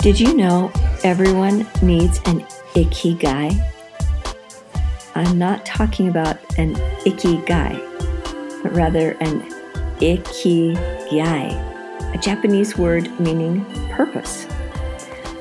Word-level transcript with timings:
Did 0.00 0.20
you 0.20 0.36
know 0.36 0.70
everyone 1.02 1.66
needs 1.82 2.20
an 2.26 2.40
ikigai? 2.74 3.60
I'm 5.14 5.38
not 5.38 5.66
talking 5.66 6.08
about 6.08 6.38
an 6.58 6.76
icky 7.04 7.38
guy, 7.38 7.74
but 8.62 8.72
rather 8.72 9.12
an 9.20 9.40
ikigai, 9.98 11.50
a 12.14 12.18
Japanese 12.18 12.76
word 12.78 13.18
meaning 13.18 13.64
purpose. 13.90 14.44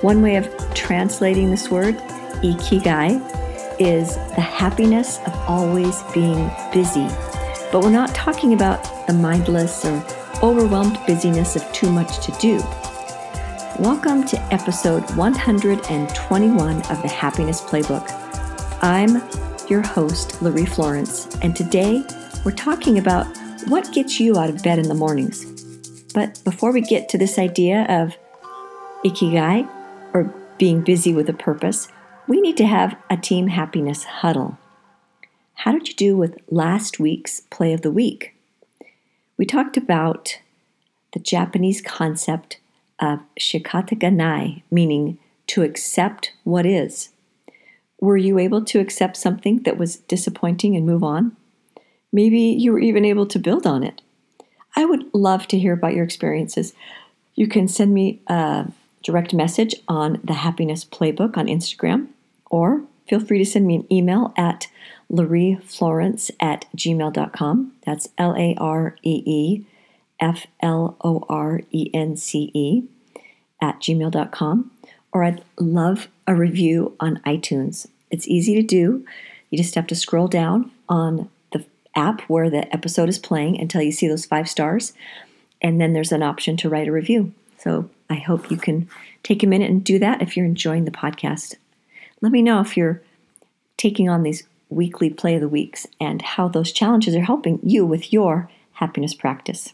One 0.02 0.22
way 0.22 0.38
of 0.38 0.50
translating 0.74 1.52
this 1.52 1.70
word, 1.70 1.96
ikigai, 2.42 3.22
is 3.80 4.16
the 4.16 4.42
happiness 4.42 5.20
of 5.28 5.34
always 5.48 6.02
being 6.14 6.50
busy. 6.74 7.08
But 7.72 7.82
we're 7.84 7.90
not 7.92 8.16
talking 8.16 8.54
about 8.54 9.06
the 9.06 9.14
mindless 9.14 9.86
or 9.86 10.04
overwhelmed 10.42 10.98
busyness 11.06 11.56
of 11.56 11.72
too 11.72 11.92
much 11.92 12.26
to 12.26 12.32
do. 12.40 12.64
Welcome 13.80 14.26
to 14.28 14.42
episode 14.54 15.04
121 15.18 16.78
of 16.78 17.02
the 17.02 17.10
Happiness 17.10 17.60
Playbook. 17.60 18.10
I'm 18.82 19.22
your 19.68 19.82
host, 19.82 20.30
Laree 20.40 20.66
Florence, 20.66 21.28
and 21.42 21.54
today 21.54 22.02
we're 22.46 22.54
talking 22.54 22.98
about 22.98 23.28
what 23.68 23.92
gets 23.92 24.18
you 24.18 24.38
out 24.38 24.50
of 24.50 24.64
bed 24.64 24.80
in 24.80 24.88
the 24.88 24.94
mornings. 24.94 25.44
But 26.14 26.42
before 26.46 26.72
we 26.72 26.80
get 26.80 27.10
to 27.10 27.18
this 27.18 27.38
idea 27.38 27.86
of 27.90 28.16
ikigai, 29.04 29.68
or 30.14 30.34
being 30.58 30.80
busy 30.80 31.14
with 31.14 31.28
a 31.28 31.34
purpose, 31.34 31.90
we 32.30 32.40
need 32.40 32.56
to 32.56 32.66
have 32.66 32.96
a 33.10 33.18
team 33.18 33.48
happiness 33.48 34.06
huddle. 34.06 34.58
How 35.56 35.74
did 35.74 35.90
you 35.90 35.96
do 35.96 36.16
with 36.16 36.40
last 36.50 36.98
week's 36.98 37.42
play 37.42 37.74
of 37.74 37.82
the 37.82 37.92
week? 37.92 38.36
We 39.36 39.46
talked 39.46 39.76
about 39.76 40.40
the 41.12 41.20
Japanese 41.20 41.82
concept 41.82 42.60
Uh, 43.00 43.14
of 43.14 43.20
shikata 43.40 44.00
ganai, 44.00 44.64
meaning 44.72 45.18
to 45.48 45.64
accept 45.64 46.32
what 46.44 46.66
is. 46.66 47.10
Were 48.00 48.18
you 48.18 48.40
able 48.40 48.64
to 48.66 48.80
accept 48.80 49.18
something 49.18 49.64
that 49.64 49.78
was 49.78 49.98
disappointing 49.98 50.76
and 50.76 50.86
move 50.86 51.04
on? 51.04 51.36
Maybe 52.12 52.40
you 52.40 52.72
were 52.72 52.80
even 52.80 53.04
able 53.04 53.26
to 53.28 53.40
build 53.40 53.68
on 53.68 53.84
it. 53.84 54.02
I 54.76 54.86
would 54.86 55.14
love 55.14 55.48
to 55.50 55.60
hear 55.60 55.74
about 55.74 55.94
your 55.94 56.04
experiences. 56.04 56.74
You 57.36 57.48
can 57.48 57.68
send 57.68 57.94
me 57.94 58.22
a 58.28 58.68
direct 59.04 59.34
message 59.34 59.76
on 59.88 60.20
the 60.24 60.34
Happiness 60.34 60.86
Playbook 60.86 61.38
on 61.38 61.48
Instagram, 61.48 62.08
or 62.50 62.84
feel 63.08 63.20
free 63.20 63.40
to 63.40 63.46
send 63.46 63.68
me 63.68 63.76
an 63.76 63.94
email 63.94 64.34
at 64.38 64.68
lareeflorence 65.12 66.32
at 66.40 66.66
gmail.com. 66.76 67.74
That's 67.86 68.10
L 68.18 68.36
A 68.38 68.56
R 68.58 68.96
E 69.04 69.24
E 69.26 69.66
F 70.20 70.48
L 70.62 70.98
O 71.02 71.26
R 71.30 71.62
E 71.72 71.90
N 71.94 72.16
C 72.16 72.52
E 72.54 72.84
at 73.62 73.80
gmail.com. 73.80 74.72
Or 75.12 75.24
I'd 75.24 75.44
love 75.60 76.08
a 76.28 76.36
review 76.36 76.96
on 77.00 77.22
iTunes. 77.26 77.88
It's 78.12 78.28
easy 78.28 78.56
to 78.56 78.62
do. 78.62 79.06
You 79.50 79.58
just 79.58 79.76
have 79.76 79.88
to 79.88 79.96
scroll 79.96 80.28
down 80.28 80.72
on 80.90 81.30
the 81.52 81.66
app 81.96 82.22
where 82.22 82.50
the 82.50 82.72
episode 82.74 83.10
is 83.10 83.20
playing 83.20 83.60
until 83.60 83.82
you 83.82 83.92
see 83.92 84.08
those 84.08 84.26
five 84.26 84.50
stars. 84.50 84.94
And 85.62 85.80
then 85.80 85.94
there's 85.94 86.12
an 86.12 86.24
option 86.24 86.58
to 86.58 86.70
write 86.70 86.88
a 86.88 86.92
review. 86.92 87.34
So 87.58 87.90
I 88.10 88.16
hope 88.16 88.52
you 88.52 88.58
can 88.58 88.90
take 89.24 89.42
a 89.42 89.48
minute 89.48 89.72
and 89.72 89.84
do 89.84 90.00
that 90.00 90.22
if 90.22 90.36
you're 90.36 90.46
enjoying 90.46 90.86
the 90.86 90.92
podcast. 90.92 91.56
Let 92.22 92.32
me 92.32 92.42
know 92.42 92.62
if 92.62 92.78
you're 92.78 93.02
taking 93.78 94.10
on 94.10 94.24
these 94.24 94.44
weekly 94.70 95.10
play 95.10 95.36
of 95.36 95.42
the 95.42 95.48
weeks 95.48 95.88
and 96.00 96.22
how 96.22 96.48
those 96.48 96.72
challenges 96.72 97.16
are 97.16 97.22
helping 97.22 97.60
you 97.64 97.86
with 97.86 98.12
your 98.12 98.50
happiness 98.74 99.14
practice. 99.14 99.74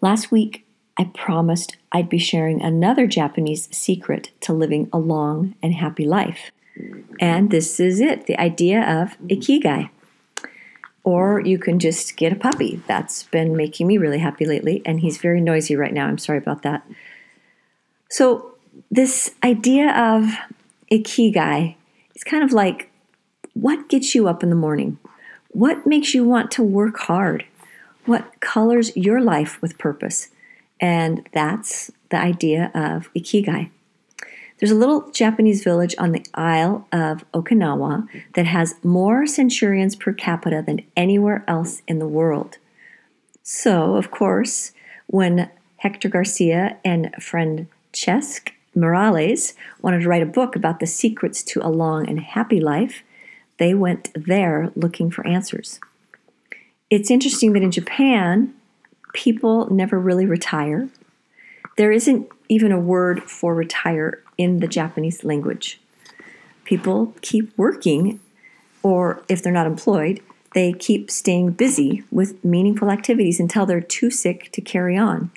Last 0.00 0.30
week, 0.30 0.65
I 0.98 1.04
promised 1.04 1.76
I'd 1.92 2.08
be 2.08 2.18
sharing 2.18 2.62
another 2.62 3.06
Japanese 3.06 3.68
secret 3.70 4.30
to 4.40 4.52
living 4.52 4.88
a 4.92 4.98
long 4.98 5.54
and 5.62 5.74
happy 5.74 6.04
life. 6.04 6.50
And 7.20 7.50
this 7.50 7.80
is 7.80 8.00
it 8.00 8.26
the 8.26 8.38
idea 8.40 8.80
of 8.82 9.18
ikigai. 9.28 9.90
Or 11.04 11.40
you 11.40 11.58
can 11.58 11.78
just 11.78 12.16
get 12.16 12.32
a 12.32 12.36
puppy. 12.36 12.82
That's 12.86 13.24
been 13.24 13.56
making 13.56 13.86
me 13.86 13.96
really 13.96 14.18
happy 14.18 14.44
lately, 14.44 14.82
and 14.84 15.00
he's 15.00 15.18
very 15.18 15.40
noisy 15.40 15.76
right 15.76 15.92
now. 15.92 16.06
I'm 16.06 16.18
sorry 16.18 16.38
about 16.38 16.62
that. 16.62 16.84
So, 18.10 18.54
this 18.90 19.34
idea 19.42 19.90
of 19.96 20.34
ikigai 20.90 21.76
is 22.14 22.24
kind 22.24 22.42
of 22.42 22.52
like 22.52 22.90
what 23.54 23.88
gets 23.88 24.14
you 24.14 24.28
up 24.28 24.42
in 24.42 24.50
the 24.50 24.56
morning? 24.56 24.98
What 25.48 25.86
makes 25.86 26.12
you 26.12 26.24
want 26.24 26.50
to 26.52 26.62
work 26.62 26.98
hard? 26.98 27.44
What 28.04 28.40
colors 28.40 28.94
your 28.96 29.20
life 29.20 29.60
with 29.62 29.78
purpose? 29.78 30.28
And 30.80 31.28
that's 31.32 31.90
the 32.10 32.18
idea 32.18 32.70
of 32.74 33.12
ikigai. 33.14 33.70
There's 34.58 34.70
a 34.70 34.76
little 34.76 35.10
Japanese 35.10 35.62
village 35.62 35.94
on 35.98 36.12
the 36.12 36.24
Isle 36.34 36.86
of 36.90 37.30
Okinawa 37.32 38.08
that 38.34 38.46
has 38.46 38.74
more 38.82 39.26
centurions 39.26 39.94
per 39.94 40.12
capita 40.12 40.62
than 40.66 40.80
anywhere 40.96 41.44
else 41.46 41.82
in 41.86 41.98
the 41.98 42.08
world. 42.08 42.56
So, 43.42 43.96
of 43.96 44.10
course, 44.10 44.72
when 45.08 45.50
Hector 45.76 46.08
Garcia 46.08 46.78
and 46.84 47.14
Francesc 47.20 48.50
Morales 48.74 49.54
wanted 49.82 50.00
to 50.00 50.08
write 50.08 50.22
a 50.22 50.26
book 50.26 50.56
about 50.56 50.80
the 50.80 50.86
secrets 50.86 51.42
to 51.44 51.60
a 51.64 51.68
long 51.68 52.08
and 52.08 52.18
happy 52.20 52.60
life, 52.60 53.02
they 53.58 53.74
went 53.74 54.10
there 54.14 54.72
looking 54.74 55.10
for 55.10 55.26
answers. 55.26 55.80
It's 56.88 57.10
interesting 57.10 57.52
that 57.52 57.62
in 57.62 57.70
Japan, 57.70 58.54
people 59.16 59.68
never 59.70 59.98
really 59.98 60.26
retire. 60.26 60.88
There 61.76 61.90
isn't 61.90 62.28
even 62.48 62.70
a 62.70 62.78
word 62.78 63.22
for 63.22 63.54
retire 63.54 64.22
in 64.36 64.60
the 64.60 64.68
Japanese 64.68 65.24
language. 65.24 65.80
People 66.64 67.14
keep 67.22 67.56
working, 67.56 68.20
or 68.82 69.22
if 69.28 69.42
they're 69.42 69.52
not 69.52 69.66
employed, 69.66 70.20
they 70.54 70.72
keep 70.74 71.10
staying 71.10 71.52
busy 71.52 72.04
with 72.10 72.44
meaningful 72.44 72.90
activities 72.90 73.40
until 73.40 73.64
they're 73.64 73.80
too 73.80 74.10
sick 74.10 74.52
to 74.52 74.60
carry 74.60 74.96
on. 74.96 75.30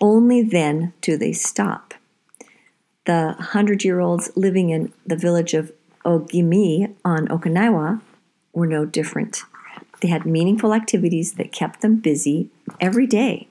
Only 0.00 0.42
then 0.42 0.94
do 1.02 1.18
they 1.18 1.32
stop. 1.32 1.94
The 3.04 3.32
hundred 3.32 3.84
year 3.84 4.00
olds 4.00 4.30
living 4.36 4.70
in 4.70 4.92
the 5.06 5.16
village 5.16 5.52
of 5.52 5.70
Ogimi 6.04 6.94
on 7.04 7.28
Okinawa 7.28 8.00
were 8.54 8.66
no 8.66 8.86
different. 8.86 9.42
They 10.00 10.08
had 10.08 10.26
meaningful 10.26 10.74
activities 10.74 11.34
that 11.34 11.52
kept 11.52 11.80
them 11.80 11.96
busy 11.96 12.48
every 12.80 13.06
day. 13.06 13.48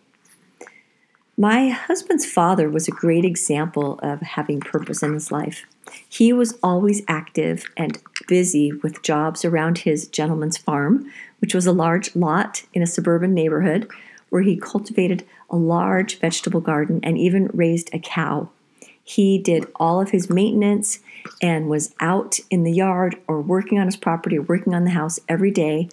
My 1.37 1.69
husband's 1.69 2.25
father 2.25 2.69
was 2.69 2.87
a 2.87 2.91
great 2.91 3.23
example 3.23 3.97
of 4.03 4.19
having 4.21 4.59
purpose 4.59 5.01
in 5.01 5.13
his 5.13 5.31
life. 5.31 5.65
He 6.07 6.33
was 6.33 6.57
always 6.61 7.01
active 7.07 7.65
and 7.77 7.97
busy 8.27 8.73
with 8.73 9.01
jobs 9.03 9.45
around 9.45 9.79
his 9.79 10.07
gentleman's 10.07 10.57
farm, 10.57 11.09
which 11.39 11.55
was 11.55 11.65
a 11.65 11.71
large 11.71 12.13
lot 12.15 12.63
in 12.73 12.81
a 12.81 12.87
suburban 12.87 13.33
neighborhood 13.33 13.89
where 14.29 14.41
he 14.41 14.57
cultivated 14.57 15.25
a 15.49 15.55
large 15.55 16.19
vegetable 16.19 16.61
garden 16.61 16.99
and 17.03 17.17
even 17.17 17.49
raised 17.53 17.89
a 17.93 17.99
cow. 17.99 18.49
He 19.03 19.39
did 19.39 19.65
all 19.77 19.99
of 19.99 20.11
his 20.11 20.29
maintenance 20.29 20.99
and 21.41 21.67
was 21.67 21.95
out 21.99 22.39
in 22.51 22.63
the 22.63 22.71
yard 22.71 23.15
or 23.27 23.41
working 23.41 23.79
on 23.79 23.87
his 23.87 23.95
property 23.95 24.37
or 24.37 24.43
working 24.43 24.75
on 24.75 24.83
the 24.83 24.91
house 24.91 25.19
every 25.27 25.49
day. 25.49 25.89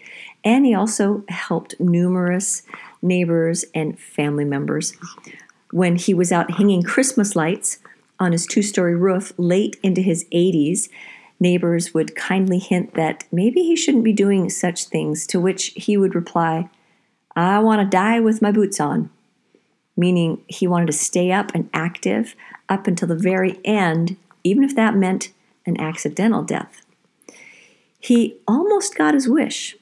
And 0.47 0.65
he 0.65 0.75
also 0.75 1.25
helped 1.29 1.79
numerous 1.79 2.63
neighbors 3.03 3.67
and 3.75 3.99
family 3.99 4.47
members. 4.47 4.95
When 5.73 5.97
he 5.97 6.15
was 6.15 6.33
out 6.33 6.53
hanging 6.53 6.83
Christmas 6.83 7.37
lights 7.37 7.81
on 8.19 8.33
his 8.33 8.47
two 8.47 8.63
story 8.63 8.95
roof 8.95 9.35
late 9.37 9.77
into 9.83 10.01
his 10.01 10.25
80s, 10.33 10.89
neighbors 11.39 11.93
would 11.93 12.17
kindly 12.17 12.59
hint 12.59 12.95
that 12.95 13.25
maybe 13.31 13.61
he 13.61 13.77
shouldn't 13.77 14.05
be 14.05 14.15
doing 14.15 14.49
such 14.49 14.87
things, 14.87 15.27
to 15.27 15.39
which 15.39 15.73
he 15.77 15.99
would 15.99 16.15
reply, 16.15 16.71
I 17.35 17.59
want 17.59 17.83
to 17.83 17.87
die 17.87 18.21
with 18.21 18.41
my 18.41 18.51
boots 18.51 18.81
on 18.81 19.11
meaning 19.97 20.45
he 20.47 20.67
wanted 20.67 20.87
to 20.87 20.93
stay 20.93 21.33
up 21.33 21.51
and 21.55 21.71
active 21.73 22.35
up 22.69 22.87
until 22.87 23.09
the 23.09 23.17
very 23.17 23.59
end, 23.65 24.17
even 24.45 24.63
if 24.63 24.77
that 24.77 24.95
meant 24.95 25.33
an 25.65 25.81
accidental 25.81 26.43
death. 26.43 26.83
He 27.99 28.37
almost 28.47 28.95
got 28.95 29.15
his 29.15 29.29
wish. 29.29 29.77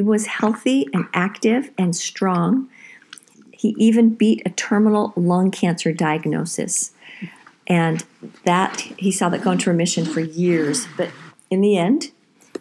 He 0.00 0.04
was 0.04 0.24
healthy 0.24 0.88
and 0.94 1.04
active 1.12 1.72
and 1.76 1.94
strong. 1.94 2.70
He 3.52 3.74
even 3.76 4.14
beat 4.14 4.40
a 4.46 4.48
terminal 4.48 5.12
lung 5.14 5.50
cancer 5.50 5.92
diagnosis. 5.92 6.92
And 7.66 8.02
that 8.44 8.80
he 8.80 9.12
saw 9.12 9.28
that 9.28 9.42
go 9.42 9.50
into 9.50 9.68
remission 9.68 10.06
for 10.06 10.20
years. 10.20 10.86
But 10.96 11.10
in 11.50 11.60
the 11.60 11.76
end, 11.76 12.12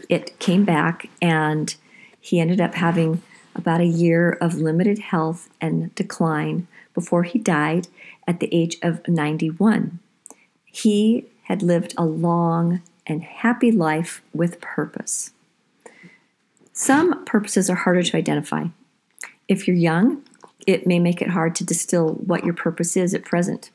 it 0.10 0.38
came 0.40 0.66
back 0.66 1.08
and 1.22 1.74
he 2.20 2.42
ended 2.42 2.60
up 2.60 2.76
having 2.76 3.22
about 3.56 3.80
a 3.80 3.86
year 3.86 4.32
of 4.42 4.56
limited 4.56 5.00
health 5.00 5.48
and 5.62 5.96
decline 5.96 6.68
before 6.94 7.24
he 7.24 7.40
died 7.40 7.88
at 8.28 8.42
the 8.42 8.54
age 8.54 8.76
of 8.82 9.00
91. 9.08 10.00
He 10.66 11.26
had 11.44 11.64
lived 11.64 11.94
a 11.98 12.04
long 12.04 12.82
and 13.08 13.24
happy 13.24 13.72
life 13.72 14.22
with 14.34 14.60
purpose. 14.60 15.32
Some 16.80 17.26
purposes 17.26 17.70
are 17.70 17.76
harder 17.76 18.04
to 18.04 18.16
identify. 18.16 18.68
If 19.50 19.68
you're 19.68 19.76
young, 19.76 20.24
it 20.66 20.88
may 20.88 20.98
make 20.98 21.22
it 21.22 21.28
hard 21.28 21.54
to 21.56 21.66
distill 21.66 22.14
what 22.14 22.46
your 22.46 22.54
purpose 22.54 22.96
is 22.96 23.14
at 23.14 23.26
present. 23.26 23.70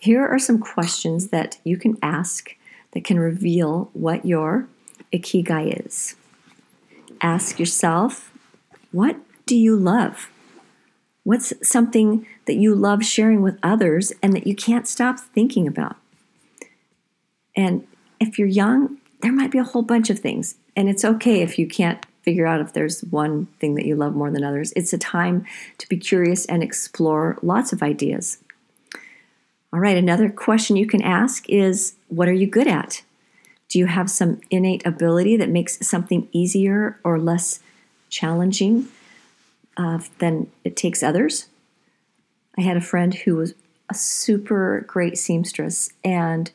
Here 0.00 0.26
are 0.26 0.40
some 0.40 0.58
questions 0.58 1.28
that 1.28 1.58
you 1.62 1.76
can 1.76 1.96
ask 2.02 2.56
that 2.90 3.04
can 3.04 3.20
reveal 3.20 3.88
what 3.92 4.26
your 4.26 4.66
ikigai 5.12 5.86
is. 5.86 6.16
Ask 7.20 7.60
yourself, 7.60 8.32
what 8.90 9.16
do 9.46 9.56
you 9.56 9.76
love? 9.76 10.28
What's 11.22 11.52
something 11.62 12.26
that 12.46 12.56
you 12.56 12.74
love 12.74 13.04
sharing 13.04 13.42
with 13.42 13.60
others 13.62 14.12
and 14.24 14.32
that 14.32 14.48
you 14.48 14.56
can't 14.56 14.88
stop 14.88 15.20
thinking 15.20 15.68
about? 15.68 15.94
And 17.54 17.86
if 18.18 18.40
you're 18.40 18.48
young, 18.48 18.98
there 19.20 19.32
might 19.32 19.52
be 19.52 19.58
a 19.58 19.62
whole 19.62 19.82
bunch 19.82 20.10
of 20.10 20.18
things. 20.18 20.56
And 20.74 20.88
it's 20.88 21.04
okay 21.04 21.40
if 21.40 21.60
you 21.60 21.68
can't 21.68 22.04
figure 22.24 22.46
out 22.46 22.60
if 22.60 22.72
there's 22.72 23.02
one 23.02 23.46
thing 23.60 23.74
that 23.74 23.84
you 23.84 23.94
love 23.94 24.14
more 24.14 24.30
than 24.30 24.42
others. 24.42 24.72
It's 24.74 24.92
a 24.92 24.98
time 24.98 25.44
to 25.78 25.88
be 25.88 25.96
curious 25.96 26.46
and 26.46 26.62
explore 26.62 27.38
lots 27.42 27.72
of 27.72 27.82
ideas. 27.82 28.38
All 29.72 29.80
right, 29.80 29.96
another 29.96 30.30
question 30.30 30.76
you 30.76 30.86
can 30.86 31.02
ask 31.02 31.48
is 31.48 31.96
what 32.08 32.28
are 32.28 32.32
you 32.32 32.46
good 32.46 32.68
at? 32.68 33.02
Do 33.68 33.78
you 33.78 33.86
have 33.86 34.10
some 34.10 34.40
innate 34.50 34.86
ability 34.86 35.36
that 35.36 35.48
makes 35.48 35.86
something 35.86 36.28
easier 36.32 36.98
or 37.04 37.18
less 37.18 37.60
challenging 38.08 38.88
uh, 39.76 39.98
than 40.18 40.50
it 40.62 40.76
takes 40.76 41.02
others? 41.02 41.48
I 42.56 42.60
had 42.60 42.76
a 42.76 42.80
friend 42.80 43.12
who 43.12 43.36
was 43.36 43.54
a 43.90 43.94
super 43.94 44.84
great 44.86 45.18
seamstress, 45.18 45.90
and 46.04 46.50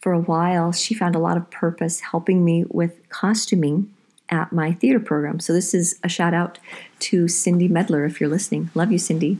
for 0.00 0.12
a 0.12 0.20
while, 0.20 0.72
she 0.72 0.94
found 0.94 1.14
a 1.14 1.20
lot 1.20 1.38
of 1.38 1.50
purpose 1.50 2.00
helping 2.00 2.44
me 2.44 2.64
with 2.68 3.08
costuming 3.08 3.92
at 4.32 4.52
my 4.52 4.72
theater 4.72 4.98
program. 4.98 5.38
So, 5.38 5.52
this 5.52 5.74
is 5.74 6.00
a 6.02 6.08
shout 6.08 6.34
out 6.34 6.58
to 7.00 7.28
Cindy 7.28 7.68
Medler 7.68 8.04
if 8.04 8.20
you're 8.20 8.30
listening. 8.30 8.70
Love 8.74 8.90
you, 8.90 8.98
Cindy. 8.98 9.38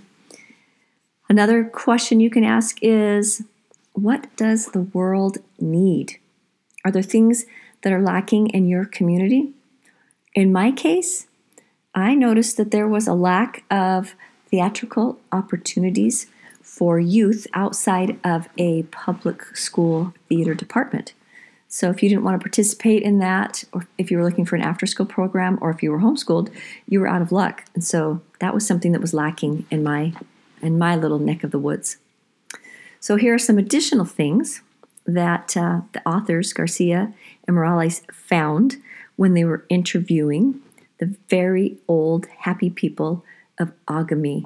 Another 1.29 1.65
question 1.65 2.21
you 2.21 2.31
can 2.31 2.45
ask 2.45 2.79
is 2.83 3.43
What 3.95 4.29
does 4.37 4.67
the 4.67 4.83
world 4.83 5.39
need? 5.59 6.19
Are 6.85 6.93
there 6.93 7.03
things 7.03 7.47
that 7.83 7.93
are 7.93 8.03
lacking 8.03 8.49
in 8.49 8.69
your 8.69 8.85
community? 8.85 9.53
In 10.35 10.53
my 10.53 10.71
case, 10.71 11.27
I 11.95 12.15
noticed 12.15 12.57
that 12.59 12.71
there 12.71 12.89
was 12.89 13.07
a 13.07 13.15
lack 13.15 13.65
of 13.71 14.15
theatrical 14.51 15.19
opportunities 15.31 16.27
for 16.61 16.99
youth 16.99 17.47
outside 17.55 18.19
of 18.25 18.49
a 18.57 18.83
public 18.85 19.57
school 19.57 20.15
theater 20.29 20.55
department. 20.55 21.13
So 21.75 21.89
if 21.89 22.03
you 22.03 22.11
didn't 22.11 22.23
want 22.23 22.39
to 22.39 22.45
participate 22.45 23.03
in 23.03 23.19
that, 23.21 23.65
or 23.73 23.89
if 23.97 24.11
you 24.11 24.19
were 24.19 24.25
looking 24.25 24.45
for 24.45 24.57
an 24.57 24.63
after 24.63 24.85
school 24.85 25.07
program, 25.07 25.59
or 25.63 25.71
if 25.71 25.83
you 25.83 25.91
were 25.91 26.01
homeschooled, 26.01 26.51
you 26.87 27.01
were 27.01 27.09
out 27.09 27.23
of 27.23 27.33
luck. 27.33 27.65
And 27.75 27.83
so 27.83 28.21
that 28.41 28.53
was 28.53 28.67
something 28.67 28.93
that 28.93 29.01
was 29.01 29.15
lacking 29.15 29.65
in 29.71 29.83
my 29.83 30.13
in 30.61 30.79
my 30.79 30.95
little 30.97 31.19
neck 31.19 31.43
of 31.43 31.51
the 31.51 31.59
woods. 31.59 31.97
So 33.01 33.17
here 33.17 33.33
are 33.33 33.39
some 33.39 33.57
additional 33.57 34.05
things 34.05 34.61
that 35.07 35.57
uh, 35.57 35.81
the 35.93 36.07
authors 36.07 36.53
Garcia 36.53 37.15
and 37.47 37.57
Morales 37.57 38.03
found 38.13 38.77
when 39.17 39.33
they 39.33 39.45
were 39.45 39.65
interviewing 39.71 40.61
the 40.99 41.17
very 41.31 41.79
old 41.89 42.27
happy 42.41 42.69
people 42.69 43.25
of 43.59 43.73
Ogimi. 43.89 44.45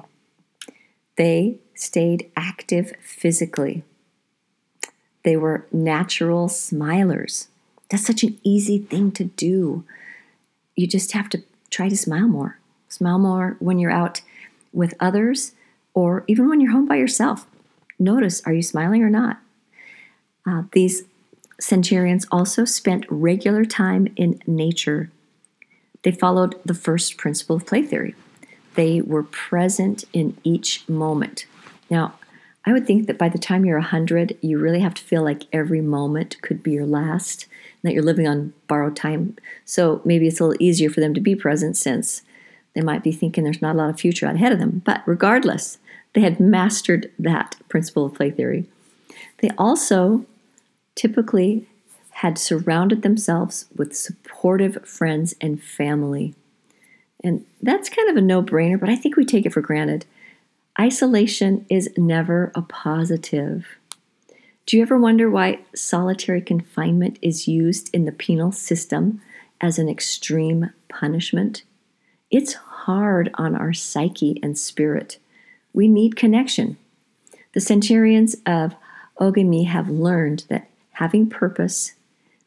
They 1.17 1.59
stayed 1.75 2.31
active 2.37 2.93
physically. 3.01 3.83
They 5.23 5.37
were 5.37 5.65
natural 5.71 6.47
smilers. 6.47 7.47
That's 7.89 8.05
such 8.05 8.23
an 8.23 8.37
easy 8.43 8.79
thing 8.79 9.11
to 9.13 9.25
do. 9.25 9.83
You 10.75 10.87
just 10.87 11.11
have 11.13 11.29
to 11.29 11.43
try 11.69 11.89
to 11.89 11.97
smile 11.97 12.27
more. 12.27 12.59
Smile 12.89 13.19
more 13.19 13.55
when 13.59 13.79
you're 13.79 13.91
out 13.91 14.21
with 14.73 14.93
others 14.99 15.53
or 15.93 16.23
even 16.27 16.47
when 16.47 16.61
you're 16.61 16.71
home 16.71 16.87
by 16.87 16.95
yourself. 16.95 17.45
Notice 17.99 18.41
are 18.45 18.53
you 18.53 18.61
smiling 18.61 19.03
or 19.03 19.09
not? 19.09 19.39
Uh, 20.45 20.63
these 20.71 21.03
centurions 21.59 22.25
also 22.31 22.63
spent 22.65 23.05
regular 23.09 23.65
time 23.65 24.07
in 24.15 24.39
nature. 24.45 25.09
They 26.03 26.11
followed 26.11 26.55
the 26.63 26.73
first 26.73 27.17
principle 27.17 27.55
of 27.55 27.65
play 27.65 27.81
theory. 27.81 28.15
They 28.75 29.01
were 29.01 29.23
present 29.23 30.03
in 30.13 30.37
each 30.43 30.87
moment. 30.87 31.47
Now, 31.89 32.13
I 32.67 32.73
would 32.73 32.85
think 32.85 33.07
that 33.07 33.17
by 33.17 33.29
the 33.29 33.37
time 33.37 33.63
you're 33.63 33.79
100, 33.79 34.37
you 34.41 34.59
really 34.59 34.81
have 34.81 34.93
to 34.95 35.01
feel 35.01 35.23
like 35.23 35.43
every 35.53 35.79
moment 35.79 36.35
could 36.41 36.61
be 36.61 36.71
your 36.71 36.85
last, 36.85 37.45
and 37.45 37.89
that 37.89 37.93
you're 37.93 38.03
living 38.03 38.27
on 38.27 38.53
borrowed 38.67 38.97
time. 38.97 39.37
So 39.63 40.01
maybe 40.03 40.27
it's 40.27 40.41
a 40.41 40.43
little 40.43 40.61
easier 40.61 40.89
for 40.89 40.99
them 40.99 41.13
to 41.13 41.21
be 41.21 41.33
present 41.33 41.77
since 41.77 42.23
they 42.73 42.81
might 42.81 43.03
be 43.03 43.13
thinking 43.13 43.45
there's 43.45 43.61
not 43.61 43.75
a 43.75 43.77
lot 43.77 43.89
of 43.89 43.97
future 43.97 44.25
ahead 44.25 44.51
of 44.51 44.59
them. 44.59 44.81
But 44.83 45.01
regardless, 45.05 45.77
they 46.11 46.19
had 46.19 46.41
mastered 46.41 47.09
that 47.17 47.55
principle 47.69 48.05
of 48.05 48.15
play 48.15 48.31
theory. 48.31 48.65
They 49.37 49.51
also 49.57 50.25
typically 50.95 51.65
had 52.09 52.37
surrounded 52.37 53.01
themselves 53.01 53.67
with 53.77 53.95
supportive 53.95 54.85
friends 54.85 55.35
and 55.39 55.63
family. 55.63 56.35
And 57.23 57.45
that's 57.61 57.87
kind 57.87 58.09
of 58.09 58.17
a 58.17 58.21
no 58.21 58.43
brainer, 58.43 58.77
but 58.77 58.89
I 58.89 58.97
think 58.97 59.15
we 59.15 59.23
take 59.23 59.45
it 59.45 59.53
for 59.53 59.61
granted. 59.61 60.05
Isolation 60.79 61.65
is 61.69 61.89
never 61.97 62.51
a 62.53 62.61
positive. 62.61 63.65
Do 64.65 64.77
you 64.77 64.83
ever 64.83 64.97
wonder 64.97 65.29
why 65.29 65.59
solitary 65.75 66.41
confinement 66.41 67.17
is 67.21 67.47
used 67.47 67.89
in 67.93 68.05
the 68.05 68.11
penal 68.11 68.51
system 68.51 69.21
as 69.59 69.79
an 69.79 69.89
extreme 69.89 70.71
punishment? 70.89 71.63
It's 72.29 72.53
hard 72.53 73.31
on 73.35 73.55
our 73.55 73.73
psyche 73.73 74.39
and 74.43 74.57
spirit. 74.57 75.17
We 75.73 75.87
need 75.87 76.15
connection. 76.15 76.77
The 77.53 77.61
centurions 77.61 78.35
of 78.45 78.75
Ogimi 79.19 79.65
have 79.65 79.89
learned 79.89 80.45
that 80.49 80.69
Having 80.97 81.29
purpose 81.29 81.93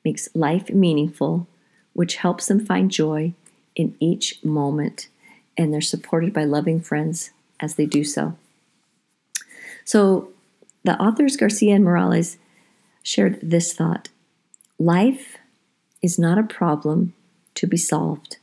makes 0.05 0.29
life 0.35 0.71
meaningful, 0.71 1.47
which 1.93 2.17
helps 2.17 2.49
them 2.49 2.59
find 2.59 2.91
joy 2.91 3.33
in 3.76 3.94
each 4.00 4.44
moment, 4.44 5.06
and 5.56 5.73
they're 5.73 5.81
supported 5.81 6.33
by 6.33 6.43
loving 6.43 6.81
friends 6.81 7.31
as 7.61 7.75
they 7.75 7.87
do 7.87 8.05
so. 8.05 8.37
So, 9.85 10.31
the 10.85 11.01
authors 11.01 11.37
Garcia 11.37 11.75
and 11.75 11.85
Morales 11.85 12.39
shared 13.03 13.39
this 13.43 13.73
thought 13.73 14.09
Life 14.79 15.37
is 16.03 16.19
not 16.19 16.39
a 16.39 16.43
problem 16.43 17.12
to 17.55 17.67
be 17.67 17.77
solved. 17.77 18.39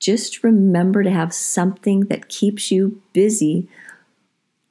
Just 0.00 0.42
remember 0.42 1.02
to 1.02 1.10
have 1.10 1.32
something 1.32 2.06
that 2.06 2.28
keeps 2.28 2.70
you 2.70 3.00
busy 3.12 3.68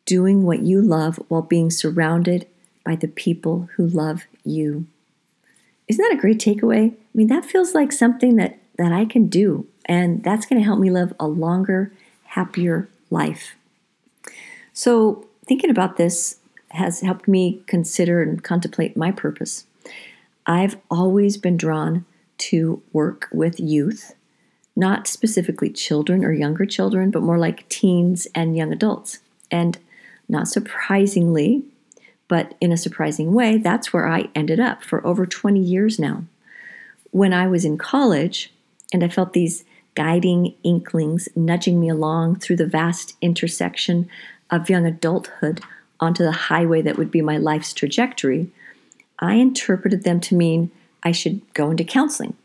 doing 0.05 0.43
what 0.43 0.61
you 0.63 0.81
love 0.81 1.19
while 1.29 1.41
being 1.41 1.71
surrounded 1.71 2.45
by 2.83 2.95
the 2.95 3.07
people 3.07 3.69
who 3.75 3.87
love 3.87 4.25
you. 4.43 4.85
Isn't 5.87 6.03
that 6.03 6.17
a 6.17 6.21
great 6.21 6.39
takeaway? 6.39 6.91
I 6.91 6.97
mean, 7.13 7.27
that 7.27 7.45
feels 7.45 7.73
like 7.73 7.91
something 7.91 8.35
that, 8.35 8.59
that 8.77 8.91
I 8.91 9.05
can 9.05 9.27
do, 9.27 9.65
and 9.85 10.23
that's 10.23 10.45
going 10.45 10.59
to 10.59 10.65
help 10.65 10.79
me 10.79 10.91
live 10.91 11.13
a 11.19 11.27
longer, 11.27 11.93
happier 12.25 12.89
life. 13.13 13.55
So, 14.73 15.27
thinking 15.45 15.69
about 15.69 15.97
this 15.97 16.39
has 16.71 17.01
helped 17.01 17.27
me 17.27 17.61
consider 17.67 18.21
and 18.21 18.43
contemplate 18.43 18.97
my 18.97 19.11
purpose. 19.11 19.65
I've 20.45 20.77
always 20.89 21.37
been 21.37 21.55
drawn 21.55 22.05
to 22.39 22.81
work 22.91 23.29
with 23.31 23.59
youth, 23.59 24.15
not 24.75 25.07
specifically 25.07 25.69
children 25.69 26.25
or 26.25 26.33
younger 26.33 26.65
children, 26.65 27.11
but 27.11 27.21
more 27.21 27.37
like 27.37 27.69
teens 27.69 28.27
and 28.33 28.57
young 28.57 28.73
adults. 28.73 29.19
And 29.51 29.77
not 30.27 30.47
surprisingly, 30.47 31.63
but 32.27 32.55
in 32.59 32.71
a 32.71 32.77
surprising 32.77 33.33
way, 33.33 33.57
that's 33.57 33.93
where 33.93 34.07
I 34.07 34.29
ended 34.33 34.59
up 34.59 34.83
for 34.83 35.05
over 35.05 35.25
20 35.25 35.59
years 35.59 35.99
now. 35.99 36.23
When 37.11 37.33
I 37.33 37.47
was 37.47 37.63
in 37.63 37.77
college 37.77 38.51
and 38.91 39.03
I 39.03 39.09
felt 39.09 39.33
these 39.33 39.63
guiding 39.95 40.55
inklings 40.63 41.29
nudging 41.35 41.79
me 41.79 41.89
along 41.89 42.39
through 42.39 42.57
the 42.57 42.65
vast 42.65 43.15
intersection 43.21 44.09
of 44.49 44.69
young 44.69 44.85
adulthood 44.85 45.61
onto 45.99 46.23
the 46.23 46.31
highway 46.31 46.81
that 46.81 46.97
would 46.97 47.11
be 47.11 47.21
my 47.21 47.37
life's 47.37 47.73
trajectory, 47.73 48.51
I 49.19 49.35
interpreted 49.35 50.03
them 50.03 50.19
to 50.21 50.35
mean 50.35 50.71
I 51.01 51.11
should 51.11 51.41
go 51.53 51.71
into 51.71 51.83
counseling. 51.83 52.35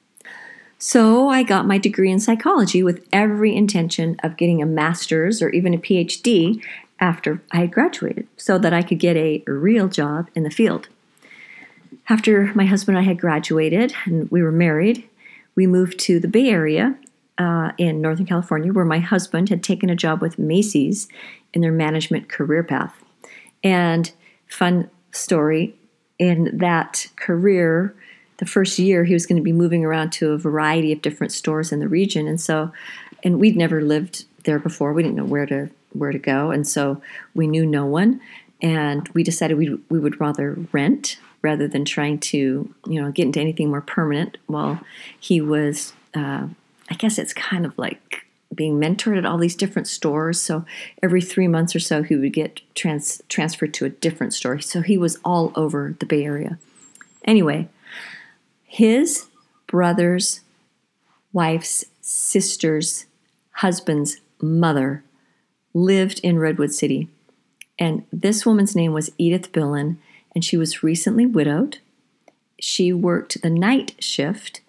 So 0.78 1.28
I 1.28 1.42
got 1.42 1.66
my 1.66 1.76
degree 1.76 2.10
in 2.10 2.20
psychology 2.20 2.84
with 2.84 3.04
every 3.12 3.54
intention 3.54 4.16
of 4.22 4.36
getting 4.36 4.62
a 4.62 4.66
master's 4.66 5.42
or 5.42 5.48
even 5.50 5.74
a 5.74 5.78
PhD 5.78 6.62
after 7.00 7.42
I 7.50 7.58
had 7.58 7.72
graduated 7.72 8.28
so 8.36 8.58
that 8.58 8.72
I 8.72 8.82
could 8.82 9.00
get 9.00 9.16
a 9.16 9.42
real 9.46 9.88
job 9.88 10.28
in 10.34 10.44
the 10.44 10.50
field. 10.50 10.88
After 12.08 12.52
my 12.54 12.64
husband 12.64 12.96
and 12.96 13.04
I 13.04 13.08
had 13.08 13.20
graduated 13.20 13.92
and 14.04 14.30
we 14.30 14.42
were 14.42 14.52
married, 14.52 15.08
we 15.56 15.66
moved 15.66 15.98
to 16.00 16.20
the 16.20 16.28
Bay 16.28 16.48
Area 16.48 16.96
uh, 17.38 17.72
in 17.78 18.00
Northern 18.00 18.26
California, 18.26 18.72
where 18.72 18.84
my 18.84 18.98
husband 18.98 19.48
had 19.48 19.62
taken 19.62 19.88
a 19.88 19.96
job 19.96 20.20
with 20.20 20.38
Macy's 20.38 21.08
in 21.54 21.60
their 21.60 21.72
management 21.72 22.28
career 22.28 22.62
path. 22.62 22.94
And 23.62 24.10
fun 24.48 24.90
story 25.12 25.74
in 26.18 26.58
that 26.58 27.06
career, 27.16 27.94
the 28.38 28.46
first 28.46 28.78
year 28.78 29.04
he 29.04 29.14
was 29.14 29.26
going 29.26 29.36
to 29.36 29.42
be 29.42 29.52
moving 29.52 29.84
around 29.84 30.10
to 30.12 30.32
a 30.32 30.38
variety 30.38 30.92
of 30.92 31.02
different 31.02 31.32
stores 31.32 31.72
in 31.72 31.80
the 31.80 31.88
region. 31.88 32.26
And 32.26 32.40
so, 32.40 32.72
and 33.22 33.38
we'd 33.40 33.56
never 33.56 33.80
lived 33.82 34.24
there 34.44 34.58
before. 34.58 34.92
We 34.92 35.02
didn't 35.02 35.16
know 35.16 35.24
where 35.24 35.46
to 35.46 35.70
where 35.92 36.12
to 36.12 36.18
go. 36.18 36.50
And 36.50 36.66
so 36.66 37.00
we 37.34 37.46
knew 37.46 37.64
no 37.64 37.86
one. 37.86 38.20
and 38.60 39.08
we 39.10 39.22
decided 39.22 39.56
we 39.56 39.78
we 39.88 39.98
would 39.98 40.20
rather 40.20 40.58
rent 40.72 41.18
rather 41.42 41.68
than 41.68 41.84
trying 41.84 42.18
to 42.18 42.72
you 42.86 43.02
know 43.02 43.10
get 43.12 43.26
into 43.26 43.40
anything 43.40 43.70
more 43.70 43.80
permanent. 43.80 44.38
While 44.46 44.80
he 45.20 45.40
was, 45.40 45.92
uh, 46.14 46.48
I 46.90 46.94
guess 46.94 47.18
it's 47.18 47.32
kind 47.32 47.66
of 47.66 47.76
like 47.78 48.26
being 48.54 48.80
mentored 48.80 49.18
at 49.18 49.26
all 49.26 49.38
these 49.38 49.54
different 49.54 49.86
stores. 49.86 50.40
So 50.40 50.64
every 51.02 51.20
three 51.20 51.48
months 51.48 51.76
or 51.76 51.80
so, 51.80 52.02
he 52.02 52.16
would 52.16 52.32
get 52.32 52.60
trans- 52.74 53.22
transferred 53.28 53.74
to 53.74 53.84
a 53.84 53.90
different 53.90 54.32
store. 54.34 54.58
So 54.58 54.80
he 54.80 54.96
was 54.96 55.18
all 55.24 55.52
over 55.54 55.94
the 55.98 56.06
Bay 56.06 56.24
Area. 56.24 56.58
Anyway, 57.24 57.68
his 58.64 59.26
brother's 59.66 60.40
wife's 61.32 61.84
sister's 62.00 63.06
husband's 63.52 64.20
mother 64.40 65.04
lived 65.74 66.20
in 66.20 66.38
Redwood 66.38 66.72
City. 66.72 67.08
And 67.78 68.04
this 68.12 68.46
woman's 68.46 68.74
name 68.74 68.92
was 68.92 69.12
Edith 69.18 69.52
Billen, 69.52 69.98
and 70.34 70.44
she 70.44 70.56
was 70.56 70.82
recently 70.82 71.26
widowed. 71.26 71.78
She 72.58 72.92
worked 72.92 73.42
the 73.42 73.50
night 73.50 73.94
shift 74.00 74.62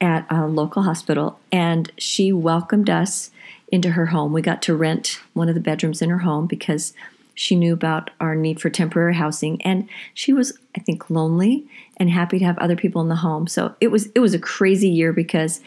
at 0.00 0.26
a 0.30 0.46
local 0.46 0.82
hospital, 0.82 1.38
and 1.52 1.90
she 1.98 2.32
welcomed 2.32 2.88
us 2.88 3.30
into 3.70 3.90
her 3.90 4.06
home. 4.06 4.32
We 4.32 4.42
got 4.42 4.62
to 4.62 4.74
rent 4.74 5.20
one 5.34 5.48
of 5.48 5.54
the 5.54 5.60
bedrooms 5.60 6.02
in 6.02 6.10
her 6.10 6.18
home 6.18 6.46
because 6.46 6.92
she 7.34 7.54
knew 7.54 7.72
about 7.72 8.10
our 8.20 8.34
need 8.34 8.60
for 8.60 8.70
temporary 8.70 9.14
housing, 9.14 9.60
and 9.62 9.88
she 10.14 10.32
was, 10.32 10.56
I 10.76 10.80
think, 10.80 11.10
lonely 11.10 11.66
and 11.96 12.10
happy 12.10 12.38
to 12.38 12.44
have 12.44 12.58
other 12.58 12.76
people 12.76 13.02
in 13.02 13.08
the 13.08 13.16
home. 13.16 13.46
So 13.46 13.74
it 13.80 13.88
was 13.88 14.06
it 14.14 14.20
was 14.20 14.34
a 14.34 14.38
crazy 14.38 14.88
year 14.88 15.12
because 15.12 15.60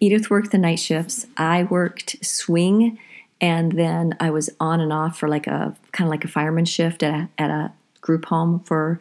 Edith 0.00 0.30
worked 0.30 0.52
the 0.52 0.58
night 0.58 0.78
shifts. 0.78 1.26
I 1.36 1.64
worked 1.64 2.24
swing 2.24 2.98
and 3.40 3.72
then 3.72 4.16
I 4.20 4.30
was 4.30 4.50
on 4.60 4.80
and 4.80 4.92
off 4.92 5.18
for 5.18 5.28
like 5.28 5.46
a 5.46 5.74
kind 5.92 6.08
of 6.08 6.10
like 6.10 6.24
a 6.24 6.28
fireman 6.28 6.64
shift 6.64 7.02
at 7.02 7.14
a, 7.14 7.28
at 7.38 7.50
a 7.50 7.72
group 8.00 8.26
home 8.26 8.60
for 8.60 9.00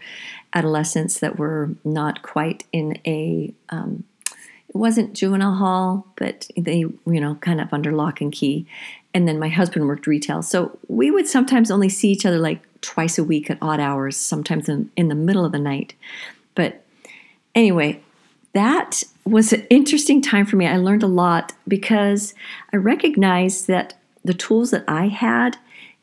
adolescents 0.53 1.19
that 1.19 1.37
were 1.37 1.71
not 1.83 2.21
quite 2.21 2.65
in 2.71 2.99
a 3.05 3.53
um, 3.69 4.03
wasn't 4.77 5.13
juvenile 5.13 5.53
hall 5.53 6.07
but 6.15 6.47
they 6.55 6.79
you 6.79 7.21
know 7.21 7.35
kind 7.35 7.61
of 7.61 7.71
under 7.73 7.91
lock 7.91 8.21
and 8.21 8.31
key. 8.31 8.65
And 9.13 9.27
then 9.27 9.39
my 9.39 9.49
husband 9.49 9.87
worked 9.87 10.05
retail. 10.05 10.43
So 10.43 10.77
we 10.87 11.09
would 11.09 11.27
sometimes 11.27 11.71
only 11.71 11.89
see 11.89 12.11
each 12.11 12.25
other 12.25 12.37
like 12.37 12.61
twice 12.81 13.17
a 13.17 13.23
week 13.23 13.49
at 13.49 13.57
odd 13.61 13.79
hours 13.79 14.15
sometimes 14.15 14.69
in, 14.69 14.91
in 14.95 15.07
the 15.07 15.15
middle 15.15 15.43
of 15.43 15.51
the 15.51 15.59
night. 15.59 15.95
But 16.55 16.83
anyway 17.55 18.01
that 18.53 19.03
was 19.23 19.53
an 19.53 19.67
interesting 19.69 20.19
time 20.19 20.45
for 20.45 20.55
me. 20.55 20.65
I 20.65 20.77
learned 20.77 21.03
a 21.03 21.07
lot 21.07 21.53
because 21.67 22.33
i 22.73 22.77
recognized 22.77 23.67
that 23.67 23.93
the 24.23 24.33
tools 24.33 24.71
that 24.71 24.83
I 24.87 25.07
had 25.07 25.57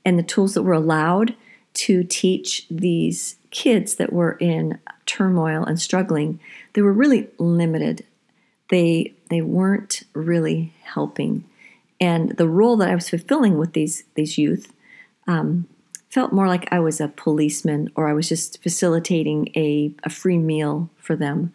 and 0.05 0.19
the 0.19 0.23
tools 0.23 0.55
that 0.55 0.63
were 0.63 0.73
allowed 0.73 1.35
to 1.75 2.05
teach 2.05 2.67
these 2.71 3.37
kids 3.51 3.97
that 3.97 4.13
were 4.13 4.33
in 4.33 4.79
turmoil 5.07 5.65
and 5.65 5.81
struggling, 5.81 6.39
they 6.75 6.83
were 6.83 6.93
really 6.93 7.29
limited. 7.39 8.05
They 8.75 9.15
they 9.31 9.41
weren't 9.41 10.03
really 10.15 10.73
helping, 10.83 11.45
and 12.01 12.37
the 12.37 12.49
role 12.49 12.77
that 12.79 12.89
I 12.89 12.95
was 12.97 13.09
fulfilling 13.09 13.57
with 13.57 13.73
these 13.73 14.03
these 14.17 14.37
youth 14.37 14.73
um, 15.29 15.69
felt 16.11 16.33
more 16.33 16.49
like 16.49 16.67
I 16.73 16.81
was 16.81 17.01
a 17.01 17.07
policeman 17.07 17.89
or 17.95 18.09
I 18.09 18.13
was 18.15 18.29
just 18.29 18.61
facilitating 18.65 19.51
a, 19.55 19.93
a 20.03 20.11
free 20.11 20.39
meal 20.39 20.91
for 20.97 21.15
them. 21.15 21.55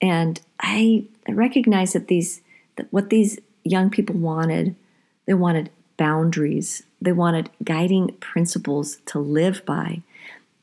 And 0.00 0.40
I 0.58 1.04
recognized 1.28 1.94
that 1.94 2.08
these 2.08 2.40
that 2.74 2.88
what 2.90 3.10
these 3.10 3.38
young 3.62 3.88
people 3.88 4.16
wanted, 4.16 4.74
they 5.26 5.34
wanted 5.34 5.70
boundaries. 5.96 6.82
They 7.00 7.12
wanted 7.12 7.50
guiding 7.62 8.16
principles 8.18 8.98
to 9.06 9.20
live 9.20 9.64
by. 9.64 10.02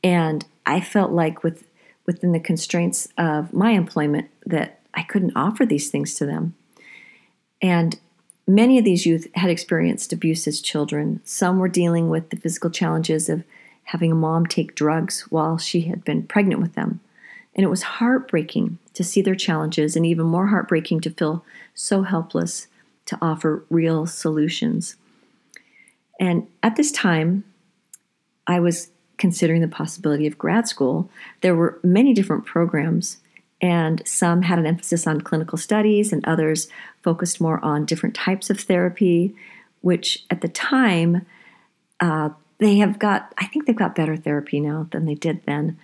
And 0.03 0.45
I 0.65 0.81
felt 0.81 1.12
like 1.12 1.41
with 1.41 1.63
within 2.05 2.33
the 2.33 2.39
constraints 2.41 3.07
of 3.17 3.53
my 3.53 3.71
employment 3.71 4.29
that 4.45 4.78
I 4.93 5.03
couldn't 5.03 5.36
offer 5.36 5.65
these 5.65 5.89
things 5.89 6.15
to 6.15 6.25
them. 6.25 6.55
And 7.62 8.00
many 8.48 8.77
of 8.77 8.86
these 8.86 9.05
youth 9.05 9.27
had 9.36 9.50
experienced 9.50 10.12
abuse 10.13 10.48
as 10.48 10.62
children. 10.62 11.22
Some 11.24 11.60
were 11.60 11.67
dealing 11.67 12.10
with 12.10 12.29
the 12.29 12.38
physical 12.38 12.69
challenges 12.69 13.29
of 13.29 13.43
having 13.84 14.12
a 14.12 14.15
mom 14.15 14.46
take 14.46 14.75
drugs 14.75 15.22
while 15.29 15.58
she 15.58 15.81
had 15.81 16.03
been 16.03 16.24
pregnant 16.24 16.62
with 16.62 16.74
them. 16.74 17.00
And 17.55 17.63
it 17.63 17.69
was 17.69 17.84
heartbreaking 17.84 18.77
to 18.93 19.03
see 19.03 19.22
their 19.22 19.36
challenges, 19.36 19.96
and 19.96 20.05
even 20.05 20.25
more 20.25 20.48
heartbreaking 20.48 21.01
to 21.01 21.10
feel 21.10 21.43
so 21.74 22.03
helpless 22.03 22.67
to 23.05 23.17
offer 23.22 23.65
real 23.69 24.05
solutions. 24.05 24.96
And 26.19 26.48
at 26.62 26.75
this 26.75 26.91
time, 26.91 27.43
I 28.46 28.60
was 28.60 28.91
considering 29.17 29.62
the 29.62 29.67
possibility 29.67 30.27
of 30.27 30.38
grad 30.38 30.67
school. 30.67 31.10
There 31.41 31.55
were 31.55 31.79
many 31.84 32.13
different 32.13 32.46
programs, 32.46 33.17
and 33.61 34.01
some 34.05 34.43
had 34.43 34.59
an 34.59 34.65
emphasis 34.65 35.05
on 35.07 35.21
clinical 35.21 35.57
studies, 35.57 36.13
and 36.13 36.25
others 36.25 36.67
focused 37.03 37.41
more 37.41 37.63
on 37.63 37.85
different 37.85 38.15
types 38.15 38.49
of 38.49 38.59
therapy, 38.59 39.35
which 39.81 40.25
at 40.29 40.41
the 40.41 40.47
time, 40.47 41.25
uh, 41.99 42.29
they 42.59 42.77
have 42.77 42.99
got, 42.99 43.33
I 43.37 43.45
think 43.47 43.65
they've 43.65 43.75
got 43.75 43.95
better 43.95 44.17
therapy 44.17 44.59
now 44.59 44.87
than 44.91 45.05
they 45.05 45.15
did 45.15 45.41
then. 45.45 45.77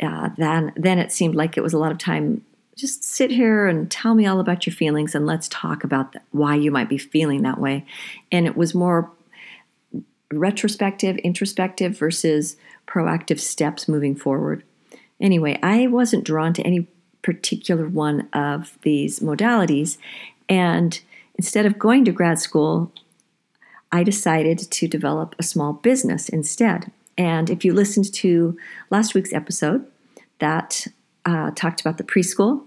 Uh, 0.00 0.30
then, 0.36 0.72
then 0.76 0.98
it 0.98 1.10
seemed 1.10 1.34
like 1.34 1.56
it 1.56 1.62
was 1.62 1.72
a 1.72 1.78
lot 1.78 1.90
of 1.90 1.98
time 1.98 2.44
just 2.78 3.02
sit 3.02 3.30
here 3.30 3.66
and 3.66 3.90
tell 3.90 4.14
me 4.14 4.24
all 4.24 4.38
about 4.38 4.64
your 4.64 4.72
feelings 4.72 5.14
and 5.14 5.26
let's 5.26 5.48
talk 5.48 5.82
about 5.82 6.14
why 6.30 6.54
you 6.54 6.70
might 6.70 6.88
be 6.88 6.96
feeling 6.96 7.42
that 7.42 7.58
way. 7.58 7.84
And 8.30 8.46
it 8.46 8.56
was 8.56 8.72
more 8.72 9.10
retrospective, 10.32 11.16
introspective 11.18 11.98
versus 11.98 12.56
proactive 12.86 13.40
steps 13.40 13.88
moving 13.88 14.14
forward. 14.14 14.62
Anyway, 15.20 15.58
I 15.60 15.88
wasn't 15.88 16.24
drawn 16.24 16.52
to 16.54 16.62
any 16.62 16.86
particular 17.28 17.86
one 17.86 18.26
of 18.32 18.78
these 18.80 19.20
modalities. 19.20 19.98
And 20.48 20.98
instead 21.34 21.66
of 21.66 21.78
going 21.78 22.06
to 22.06 22.10
grad 22.10 22.38
school, 22.38 22.90
I 23.92 24.02
decided 24.02 24.58
to 24.58 24.88
develop 24.88 25.34
a 25.38 25.42
small 25.42 25.74
business 25.74 26.30
instead. 26.30 26.90
And 27.18 27.50
if 27.50 27.66
you 27.66 27.74
listened 27.74 28.14
to 28.14 28.56
last 28.88 29.14
week's 29.14 29.34
episode 29.34 29.86
that 30.38 30.86
uh, 31.26 31.50
talked 31.54 31.82
about 31.82 31.98
the 31.98 32.04
preschool, 32.04 32.62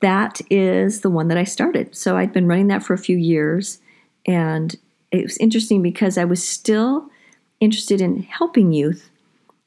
that 0.00 0.40
is 0.50 1.02
the 1.02 1.10
one 1.10 1.28
that 1.28 1.38
I 1.38 1.44
started. 1.44 1.94
So 1.94 2.16
I'd 2.16 2.32
been 2.32 2.48
running 2.48 2.66
that 2.66 2.82
for 2.82 2.92
a 2.92 2.98
few 2.98 3.16
years 3.16 3.78
and 4.26 4.74
it 5.12 5.22
was 5.22 5.38
interesting 5.38 5.80
because 5.80 6.18
I 6.18 6.24
was 6.24 6.46
still 6.46 7.08
interested 7.60 8.00
in 8.00 8.24
helping 8.24 8.72
youth, 8.72 9.10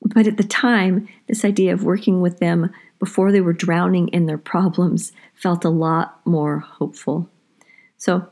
but 0.02 0.28
at 0.28 0.36
the 0.36 0.44
time, 0.44 1.08
this 1.28 1.46
idea 1.46 1.72
of 1.72 1.86
working 1.86 2.20
with 2.20 2.40
them 2.40 2.70
before 3.00 3.32
they 3.32 3.42
were 3.42 3.54
drowning 3.54 4.10
in 4.10 4.26
their 4.26 4.38
problems 4.38 5.12
felt 5.34 5.66
a 5.66 5.70
lot 5.70 6.20
more 6.26 6.60
hopeful. 6.60 7.30
So, 7.98 8.28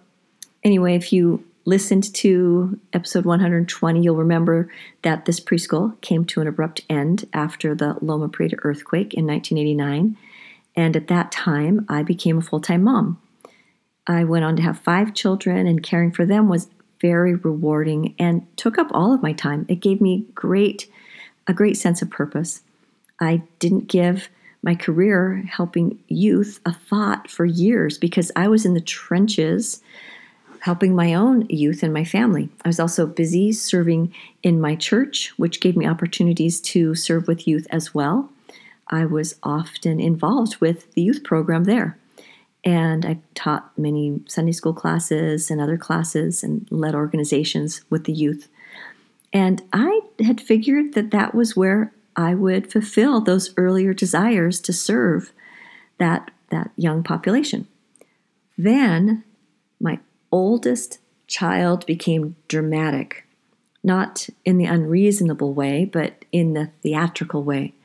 anyway, 0.64 0.96
if 0.96 1.12
you 1.12 1.44
listened 1.66 2.14
to 2.14 2.80
episode 2.94 3.26
120, 3.26 4.02
you'll 4.02 4.16
remember 4.16 4.72
that 5.02 5.26
this 5.26 5.40
preschool 5.40 6.00
came 6.02 6.24
to 6.26 6.42
an 6.42 6.48
abrupt 6.48 6.82
end 6.90 7.28
after 7.34 7.76
the 7.76 7.98
Loma 8.02 8.30
Prieta 8.30 8.58
earthquake 8.64 9.14
in 9.14 9.26
1989. 9.26 10.18
And 10.76 10.96
at 10.96 11.08
that 11.08 11.32
time, 11.32 11.86
I 11.90 12.04
became 12.04 12.38
a 12.38 12.42
full 12.42 12.62
time 12.62 12.84
mom. 12.84 13.22
I 14.06 14.24
went 14.24 14.46
on 14.46 14.56
to 14.58 14.62
have 14.62 14.80
five 14.80 15.14
children, 15.14 15.68
and 15.68 15.84
caring 15.84 16.12
for 16.12 16.26
them 16.26 16.48
was 16.48 16.70
very 17.02 17.36
rewarding 17.36 18.16
and 18.18 18.46
took 18.58 18.78
up 18.78 18.88
all 18.92 19.14
of 19.14 19.22
my 19.22 19.34
time. 19.34 19.66
It 19.68 19.82
gave 19.82 20.02
me 20.02 20.26
great 20.34 20.90
a 21.48 21.54
great 21.54 21.78
sense 21.78 22.02
of 22.02 22.10
purpose. 22.10 22.62
I 23.20 23.44
didn't 23.60 23.88
give 23.88 24.30
my 24.64 24.76
career 24.76 25.44
helping 25.50 26.00
youth 26.08 26.60
a 26.66 26.74
thought 26.74 27.30
for 27.30 27.46
years 27.46 27.98
because 27.98 28.32
I 28.36 28.48
was 28.48 28.66
in 28.66 28.74
the 28.74 28.82
trenches 28.82 29.82
helping 30.60 30.96
my 30.96 31.14
own 31.14 31.46
youth 31.50 31.84
and 31.84 31.94
my 31.94 32.04
family. 32.04 32.50
I 32.66 32.70
was 32.70 32.80
also 32.80 33.06
busy 33.06 33.52
serving 33.52 34.14
in 34.44 34.60
my 34.60 34.76
church, 34.76 35.32
which 35.38 35.62
gave 35.62 35.78
me 35.78 35.88
opportunities 35.88 36.60
to 36.62 36.96
serve 36.96 37.28
with 37.28 37.48
youth 37.48 37.68
as 37.70 37.94
well. 37.94 38.30
I 38.90 39.06
was 39.06 39.36
often 39.44 40.00
involved 40.00 40.58
with 40.60 40.92
the 40.94 41.02
youth 41.02 41.24
program 41.24 41.66
there. 41.66 41.98
And 42.64 43.06
I 43.06 43.20
taught 43.34 43.78
many 43.78 44.20
Sunday 44.28 44.52
school 44.52 44.74
classes 44.74 45.50
and 45.50 45.62
other 45.62 45.78
classes 45.78 46.44
and 46.44 46.68
led 46.70 46.96
organizations 46.96 47.82
with 47.90 48.06
the 48.06 48.14
youth. 48.14 48.50
And 49.32 49.62
I 49.72 50.02
had 50.20 50.42
figured 50.42 50.94
that 50.94 51.12
that 51.12 51.36
was 51.36 51.56
where 51.56 51.94
I 52.18 52.34
would 52.34 52.72
fulfill 52.72 53.22
those 53.22 53.54
earlier 53.56 53.94
desires 53.94 54.60
to 54.62 54.74
serve 54.74 55.32
that, 56.00 56.32
that 56.50 56.72
young 56.76 57.04
population. 57.04 57.68
Then 58.58 59.24
my 59.80 60.00
oldest 60.32 60.98
child 61.28 61.86
became 61.86 62.36
dramatic, 62.48 63.28
not 63.84 64.28
in 64.44 64.58
the 64.58 64.66
unreasonable 64.66 65.54
way, 65.54 65.86
but 65.86 66.26
in 66.32 66.54
the 66.54 66.72
theatrical 66.82 67.44
way. 67.44 67.76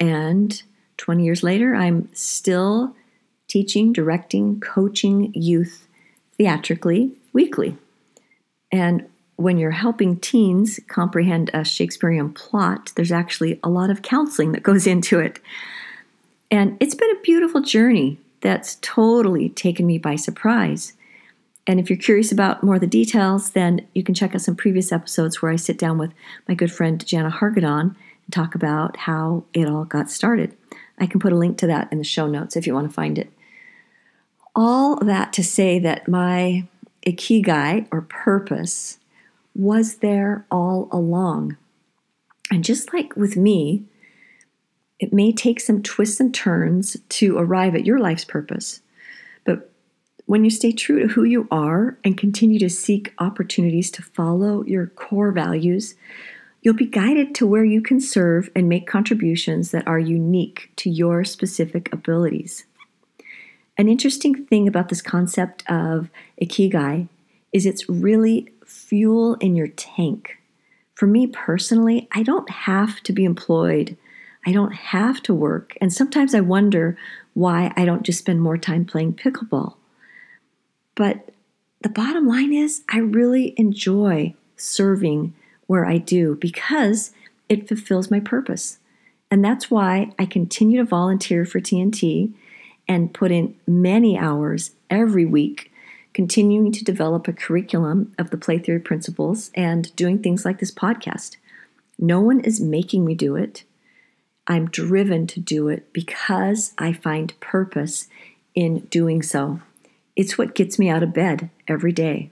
And 0.00 0.60
20 0.96 1.24
years 1.24 1.44
later, 1.44 1.76
I'm 1.76 2.08
still 2.12 2.96
teaching, 3.46 3.92
directing, 3.92 4.58
coaching 4.58 5.32
youth 5.34 5.86
theatrically 6.36 7.12
weekly. 7.32 7.76
And 8.72 9.06
when 9.36 9.58
you're 9.58 9.70
helping 9.70 10.18
teens 10.18 10.78
comprehend 10.88 11.50
a 11.52 11.64
Shakespearean 11.64 12.32
plot, 12.32 12.92
there's 12.94 13.12
actually 13.12 13.58
a 13.62 13.68
lot 13.68 13.90
of 13.90 14.02
counseling 14.02 14.52
that 14.52 14.62
goes 14.62 14.86
into 14.86 15.18
it. 15.18 15.40
And 16.50 16.76
it's 16.80 16.94
been 16.94 17.10
a 17.10 17.20
beautiful 17.20 17.60
journey 17.60 18.18
that's 18.40 18.76
totally 18.76 19.48
taken 19.48 19.86
me 19.86 19.98
by 19.98 20.16
surprise. 20.16 20.92
And 21.66 21.80
if 21.80 21.88
you're 21.88 21.98
curious 21.98 22.30
about 22.30 22.62
more 22.62 22.74
of 22.74 22.80
the 22.80 22.86
details, 22.86 23.50
then 23.50 23.86
you 23.94 24.02
can 24.02 24.14
check 24.14 24.34
out 24.34 24.42
some 24.42 24.54
previous 24.54 24.92
episodes 24.92 25.40
where 25.40 25.50
I 25.50 25.56
sit 25.56 25.78
down 25.78 25.98
with 25.98 26.12
my 26.46 26.54
good 26.54 26.70
friend 26.70 27.04
Jana 27.04 27.30
Hargadon 27.30 27.80
and 27.80 28.32
talk 28.32 28.54
about 28.54 28.98
how 28.98 29.44
it 29.54 29.66
all 29.66 29.84
got 29.84 30.10
started. 30.10 30.54
I 30.98 31.06
can 31.06 31.20
put 31.20 31.32
a 31.32 31.36
link 31.36 31.58
to 31.58 31.66
that 31.66 31.90
in 31.90 31.98
the 31.98 32.04
show 32.04 32.26
notes 32.26 32.54
if 32.54 32.66
you 32.66 32.74
want 32.74 32.88
to 32.88 32.94
find 32.94 33.18
it. 33.18 33.32
All 34.54 34.96
that 34.96 35.32
to 35.32 35.42
say 35.42 35.78
that 35.80 36.06
my 36.06 36.68
ikigai 37.06 37.88
or 37.90 38.02
purpose 38.02 38.98
was 39.54 39.96
there 39.96 40.46
all 40.50 40.88
along. 40.90 41.56
And 42.50 42.64
just 42.64 42.92
like 42.92 43.16
with 43.16 43.36
me, 43.36 43.84
it 45.00 45.12
may 45.12 45.32
take 45.32 45.60
some 45.60 45.82
twists 45.82 46.20
and 46.20 46.32
turns 46.32 46.96
to 47.08 47.36
arrive 47.38 47.74
at 47.74 47.86
your 47.86 47.98
life's 47.98 48.24
purpose. 48.24 48.80
But 49.44 49.70
when 50.26 50.44
you 50.44 50.50
stay 50.50 50.72
true 50.72 51.00
to 51.00 51.08
who 51.08 51.24
you 51.24 51.46
are 51.50 51.98
and 52.04 52.16
continue 52.16 52.58
to 52.60 52.70
seek 52.70 53.12
opportunities 53.18 53.90
to 53.92 54.02
follow 54.02 54.64
your 54.64 54.86
core 54.86 55.32
values, 55.32 55.94
you'll 56.62 56.74
be 56.74 56.86
guided 56.86 57.34
to 57.34 57.46
where 57.46 57.64
you 57.64 57.82
can 57.82 58.00
serve 58.00 58.48
and 58.56 58.68
make 58.68 58.86
contributions 58.86 59.70
that 59.70 59.86
are 59.86 59.98
unique 59.98 60.70
to 60.76 60.88
your 60.88 61.24
specific 61.24 61.92
abilities. 61.92 62.64
An 63.76 63.88
interesting 63.88 64.46
thing 64.46 64.68
about 64.68 64.88
this 64.88 65.02
concept 65.02 65.68
of 65.68 66.08
ikigai 66.40 67.08
is 67.52 67.66
it's 67.66 67.88
really 67.88 68.52
fuel 68.66 69.34
in 69.36 69.56
your 69.56 69.68
tank. 69.68 70.38
For 70.94 71.06
me 71.06 71.26
personally, 71.26 72.08
I 72.12 72.22
don't 72.22 72.48
have 72.48 73.02
to 73.02 73.12
be 73.12 73.24
employed 73.24 73.96
I 74.46 74.52
don't 74.52 74.72
have 74.72 75.22
to 75.24 75.34
work. 75.34 75.76
And 75.80 75.92
sometimes 75.92 76.34
I 76.34 76.40
wonder 76.40 76.96
why 77.34 77.72
I 77.76 77.84
don't 77.84 78.02
just 78.02 78.18
spend 78.20 78.40
more 78.40 78.58
time 78.58 78.84
playing 78.84 79.14
pickleball. 79.14 79.74
But 80.94 81.30
the 81.80 81.88
bottom 81.88 82.28
line 82.28 82.52
is, 82.52 82.82
I 82.88 82.98
really 82.98 83.54
enjoy 83.56 84.34
serving 84.56 85.34
where 85.66 85.86
I 85.86 85.98
do 85.98 86.36
because 86.36 87.12
it 87.48 87.68
fulfills 87.68 88.10
my 88.10 88.20
purpose. 88.20 88.78
And 89.30 89.44
that's 89.44 89.70
why 89.70 90.12
I 90.18 90.26
continue 90.26 90.78
to 90.78 90.84
volunteer 90.84 91.44
for 91.44 91.60
TNT 91.60 92.32
and 92.86 93.14
put 93.14 93.32
in 93.32 93.56
many 93.66 94.16
hours 94.16 94.72
every 94.90 95.24
week, 95.24 95.72
continuing 96.14 96.70
to 96.70 96.84
develop 96.84 97.26
a 97.26 97.32
curriculum 97.32 98.14
of 98.18 98.30
the 98.30 98.38
play 98.38 98.58
theory 98.58 98.80
principles 98.80 99.50
and 99.54 99.94
doing 99.96 100.20
things 100.20 100.44
like 100.44 100.60
this 100.60 100.70
podcast. 100.70 101.36
No 101.98 102.20
one 102.20 102.40
is 102.40 102.60
making 102.60 103.04
me 103.04 103.14
do 103.14 103.36
it. 103.36 103.64
I'm 104.46 104.70
driven 104.70 105.26
to 105.28 105.40
do 105.40 105.68
it 105.68 105.92
because 105.92 106.72
I 106.78 106.92
find 106.92 107.38
purpose 107.40 108.08
in 108.54 108.80
doing 108.90 109.22
so. 109.22 109.60
It's 110.16 110.38
what 110.38 110.54
gets 110.54 110.78
me 110.78 110.88
out 110.88 111.02
of 111.02 111.12
bed 111.12 111.50
every 111.66 111.92
day. 111.92 112.30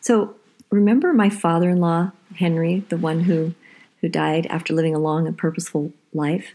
So, 0.00 0.36
remember 0.70 1.12
my 1.12 1.30
father 1.30 1.70
in 1.70 1.80
law, 1.80 2.12
Henry, 2.36 2.84
the 2.88 2.96
one 2.96 3.20
who, 3.20 3.54
who 4.00 4.08
died 4.08 4.46
after 4.46 4.72
living 4.72 4.94
a 4.94 5.00
long 5.00 5.26
and 5.26 5.36
purposeful 5.36 5.92
life? 6.12 6.54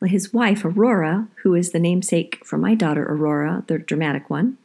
Well, 0.00 0.10
his 0.10 0.32
wife, 0.34 0.64
Aurora, 0.64 1.28
who 1.42 1.54
is 1.54 1.70
the 1.70 1.78
namesake 1.78 2.44
for 2.44 2.58
my 2.58 2.74
daughter, 2.74 3.04
Aurora, 3.04 3.64
the 3.68 3.78
dramatic 3.78 4.28
one, 4.28 4.58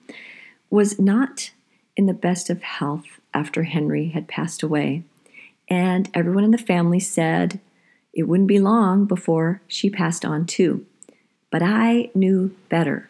was 0.70 1.00
not 1.00 1.52
in 1.96 2.06
the 2.06 2.14
best 2.14 2.50
of 2.50 2.62
health 2.62 3.20
after 3.34 3.64
Henry 3.64 4.10
had 4.10 4.28
passed 4.28 4.64
away. 4.64 5.04
And 5.70 6.10
everyone 6.14 6.44
in 6.44 6.52
the 6.52 6.58
family 6.58 7.00
said, 7.00 7.60
it 8.14 8.24
wouldn't 8.24 8.48
be 8.48 8.60
long 8.60 9.06
before 9.06 9.62
she 9.68 9.90
passed 9.90 10.26
on 10.26 10.46
too. 10.46 10.86
But 11.52 11.62
I 11.62 12.10
knew 12.16 12.56
better. 12.70 13.10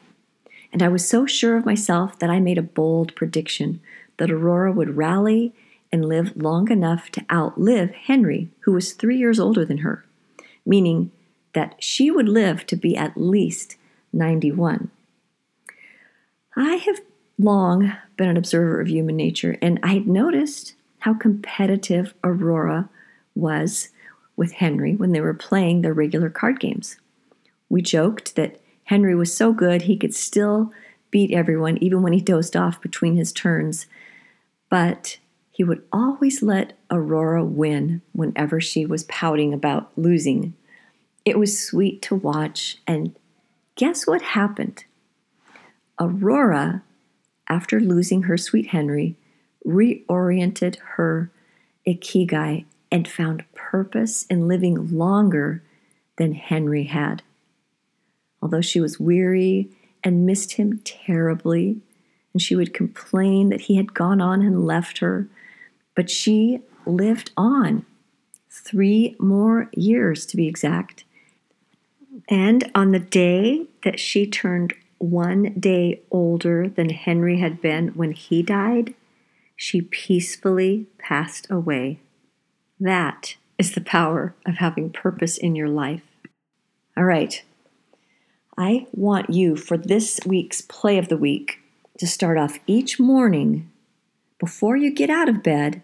And 0.73 0.83
I 0.83 0.89
was 0.89 1.07
so 1.07 1.25
sure 1.25 1.57
of 1.57 1.65
myself 1.65 2.19
that 2.19 2.29
I 2.29 2.39
made 2.39 2.57
a 2.57 2.63
bold 2.63 3.15
prediction 3.15 3.79
that 4.17 4.31
Aurora 4.31 4.71
would 4.71 4.97
rally 4.97 5.53
and 5.91 6.05
live 6.05 6.35
long 6.35 6.69
enough 6.69 7.09
to 7.11 7.25
outlive 7.31 7.91
Henry, 7.91 8.49
who 8.61 8.73
was 8.73 8.93
three 8.93 9.17
years 9.17 9.39
older 9.39 9.63
than 9.63 9.79
her, 9.79 10.03
meaning 10.65 11.11
that 11.53 11.75
she 11.79 12.11
would 12.11 12.27
live 12.27 12.65
to 12.67 12.75
be 12.75 12.97
at 12.97 13.15
least 13.15 13.77
91. 14.11 14.91
I 16.55 16.75
have 16.75 16.99
long 17.37 17.93
been 18.15 18.29
an 18.29 18.37
observer 18.37 18.81
of 18.81 18.87
human 18.87 19.15
nature, 19.15 19.57
and 19.61 19.79
I 19.83 19.93
had 19.93 20.07
noticed 20.07 20.75
how 20.99 21.13
competitive 21.13 22.13
Aurora 22.23 22.89
was 23.35 23.89
with 24.35 24.53
Henry 24.53 24.95
when 24.95 25.11
they 25.11 25.21
were 25.21 25.33
playing 25.33 25.81
their 25.81 25.93
regular 25.93 26.29
card 26.29 26.59
games. 26.59 26.97
We 27.69 27.81
joked 27.81 28.35
that 28.35 28.59
Henry 28.85 29.15
was 29.15 29.33
so 29.33 29.53
good 29.53 29.83
he 29.83 29.97
could 29.97 30.15
still 30.15 30.71
beat 31.11 31.31
everyone 31.31 31.77
even 31.77 32.01
when 32.01 32.13
he 32.13 32.21
dozed 32.21 32.55
off 32.55 32.81
between 32.81 33.15
his 33.15 33.31
turns, 33.31 33.85
but 34.69 35.17
he 35.51 35.63
would 35.63 35.83
always 35.91 36.43
let 36.43 36.77
Aurora 36.91 37.43
win 37.43 38.01
whenever 38.13 38.61
she 38.61 38.85
was 38.85 39.03
pouting 39.05 39.53
about 39.53 39.91
losing. 39.95 40.53
It 41.25 41.39
was 41.39 41.59
sweet 41.59 42.01
to 42.03 42.15
watch, 42.15 42.77
and 42.85 43.15
guess 43.75 44.05
what 44.05 44.21
happened? 44.21 44.85
Aurora, 45.99 46.83
after 47.49 47.79
losing 47.79 48.23
her 48.23 48.37
sweet 48.37 48.67
Henry, 48.67 49.15
reoriented 49.65 50.77
her 50.95 51.29
ikigai 51.87 52.65
and 52.91 53.07
found 53.07 53.43
purpose 53.53 54.25
in 54.29 54.47
living 54.47 54.97
longer 54.97 55.61
than 56.17 56.33
Henry 56.33 56.83
had. 56.83 57.21
Although 58.41 58.61
she 58.61 58.79
was 58.79 58.99
weary 58.99 59.69
and 60.03 60.25
missed 60.25 60.53
him 60.53 60.79
terribly, 60.83 61.77
and 62.33 62.41
she 62.41 62.55
would 62.55 62.73
complain 62.73 63.49
that 63.49 63.61
he 63.61 63.77
had 63.77 63.93
gone 63.93 64.21
on 64.21 64.41
and 64.41 64.65
left 64.65 64.99
her, 64.99 65.27
but 65.95 66.09
she 66.09 66.61
lived 66.85 67.31
on 67.35 67.85
three 68.49 69.15
more 69.19 69.69
years 69.73 70.25
to 70.27 70.37
be 70.37 70.47
exact. 70.47 71.03
And 72.29 72.69
on 72.75 72.91
the 72.91 72.99
day 72.99 73.67
that 73.83 73.99
she 73.99 74.27
turned 74.27 74.73
one 74.99 75.53
day 75.59 76.01
older 76.11 76.67
than 76.67 76.89
Henry 76.89 77.39
had 77.39 77.61
been 77.61 77.89
when 77.89 78.11
he 78.11 78.41
died, 78.41 78.93
she 79.55 79.81
peacefully 79.81 80.87
passed 80.97 81.47
away. 81.49 81.99
That 82.79 83.35
is 83.57 83.73
the 83.73 83.81
power 83.81 84.35
of 84.45 84.55
having 84.55 84.91
purpose 84.91 85.37
in 85.37 85.55
your 85.55 85.69
life. 85.69 86.03
All 86.95 87.05
right. 87.05 87.43
I 88.57 88.87
want 88.91 89.29
you 89.29 89.55
for 89.55 89.77
this 89.77 90.19
week's 90.25 90.61
play 90.61 90.97
of 90.97 91.09
the 91.09 91.17
week 91.17 91.59
to 91.99 92.07
start 92.07 92.37
off 92.37 92.59
each 92.65 92.99
morning 92.99 93.71
before 94.39 94.77
you 94.77 94.91
get 94.91 95.09
out 95.09 95.29
of 95.29 95.43
bed. 95.43 95.81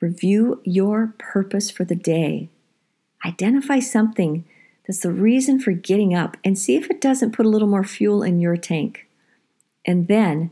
Review 0.00 0.60
your 0.64 1.14
purpose 1.18 1.70
for 1.70 1.84
the 1.84 1.96
day. 1.96 2.48
Identify 3.24 3.78
something 3.78 4.44
that's 4.86 5.00
the 5.00 5.12
reason 5.12 5.60
for 5.60 5.72
getting 5.72 6.14
up 6.14 6.36
and 6.44 6.58
see 6.58 6.76
if 6.76 6.90
it 6.90 7.00
doesn't 7.00 7.32
put 7.32 7.46
a 7.46 7.48
little 7.48 7.68
more 7.68 7.84
fuel 7.84 8.22
in 8.22 8.40
your 8.40 8.56
tank. 8.56 9.08
And 9.84 10.08
then 10.08 10.50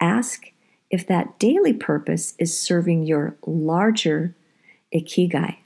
ask 0.00 0.52
if 0.90 1.06
that 1.06 1.38
daily 1.38 1.72
purpose 1.72 2.34
is 2.38 2.58
serving 2.58 3.04
your 3.04 3.36
larger 3.46 4.34
ikigai. 4.94 5.56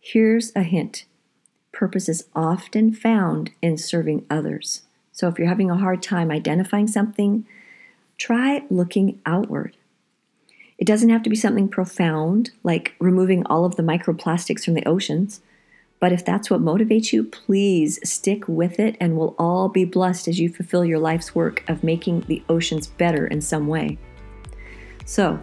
Here's 0.00 0.54
a 0.56 0.62
hint 0.62 1.04
purpose 1.72 2.08
is 2.08 2.26
often 2.34 2.92
found 2.92 3.50
in 3.62 3.78
serving 3.78 4.26
others. 4.28 4.82
So 5.10 5.26
if 5.28 5.38
you're 5.38 5.48
having 5.48 5.70
a 5.70 5.76
hard 5.76 6.02
time 6.02 6.30
identifying 6.30 6.86
something, 6.86 7.46
try 8.18 8.64
looking 8.70 9.20
outward. 9.24 9.76
It 10.76 10.86
doesn't 10.86 11.08
have 11.08 11.22
to 11.22 11.30
be 11.30 11.36
something 11.36 11.68
profound, 11.68 12.50
like 12.62 12.94
removing 12.98 13.46
all 13.46 13.64
of 13.64 13.76
the 13.76 13.82
microplastics 13.82 14.64
from 14.64 14.74
the 14.74 14.86
oceans. 14.86 15.40
But 16.02 16.10
if 16.10 16.24
that's 16.24 16.50
what 16.50 16.60
motivates 16.60 17.12
you, 17.12 17.22
please 17.22 18.00
stick 18.02 18.48
with 18.48 18.80
it, 18.80 18.96
and 18.98 19.16
we'll 19.16 19.36
all 19.38 19.68
be 19.68 19.84
blessed 19.84 20.26
as 20.26 20.40
you 20.40 20.48
fulfill 20.48 20.84
your 20.84 20.98
life's 20.98 21.32
work 21.32 21.62
of 21.68 21.84
making 21.84 22.22
the 22.22 22.42
oceans 22.48 22.88
better 22.88 23.28
in 23.28 23.40
some 23.40 23.68
way. 23.68 23.98
So, 25.04 25.40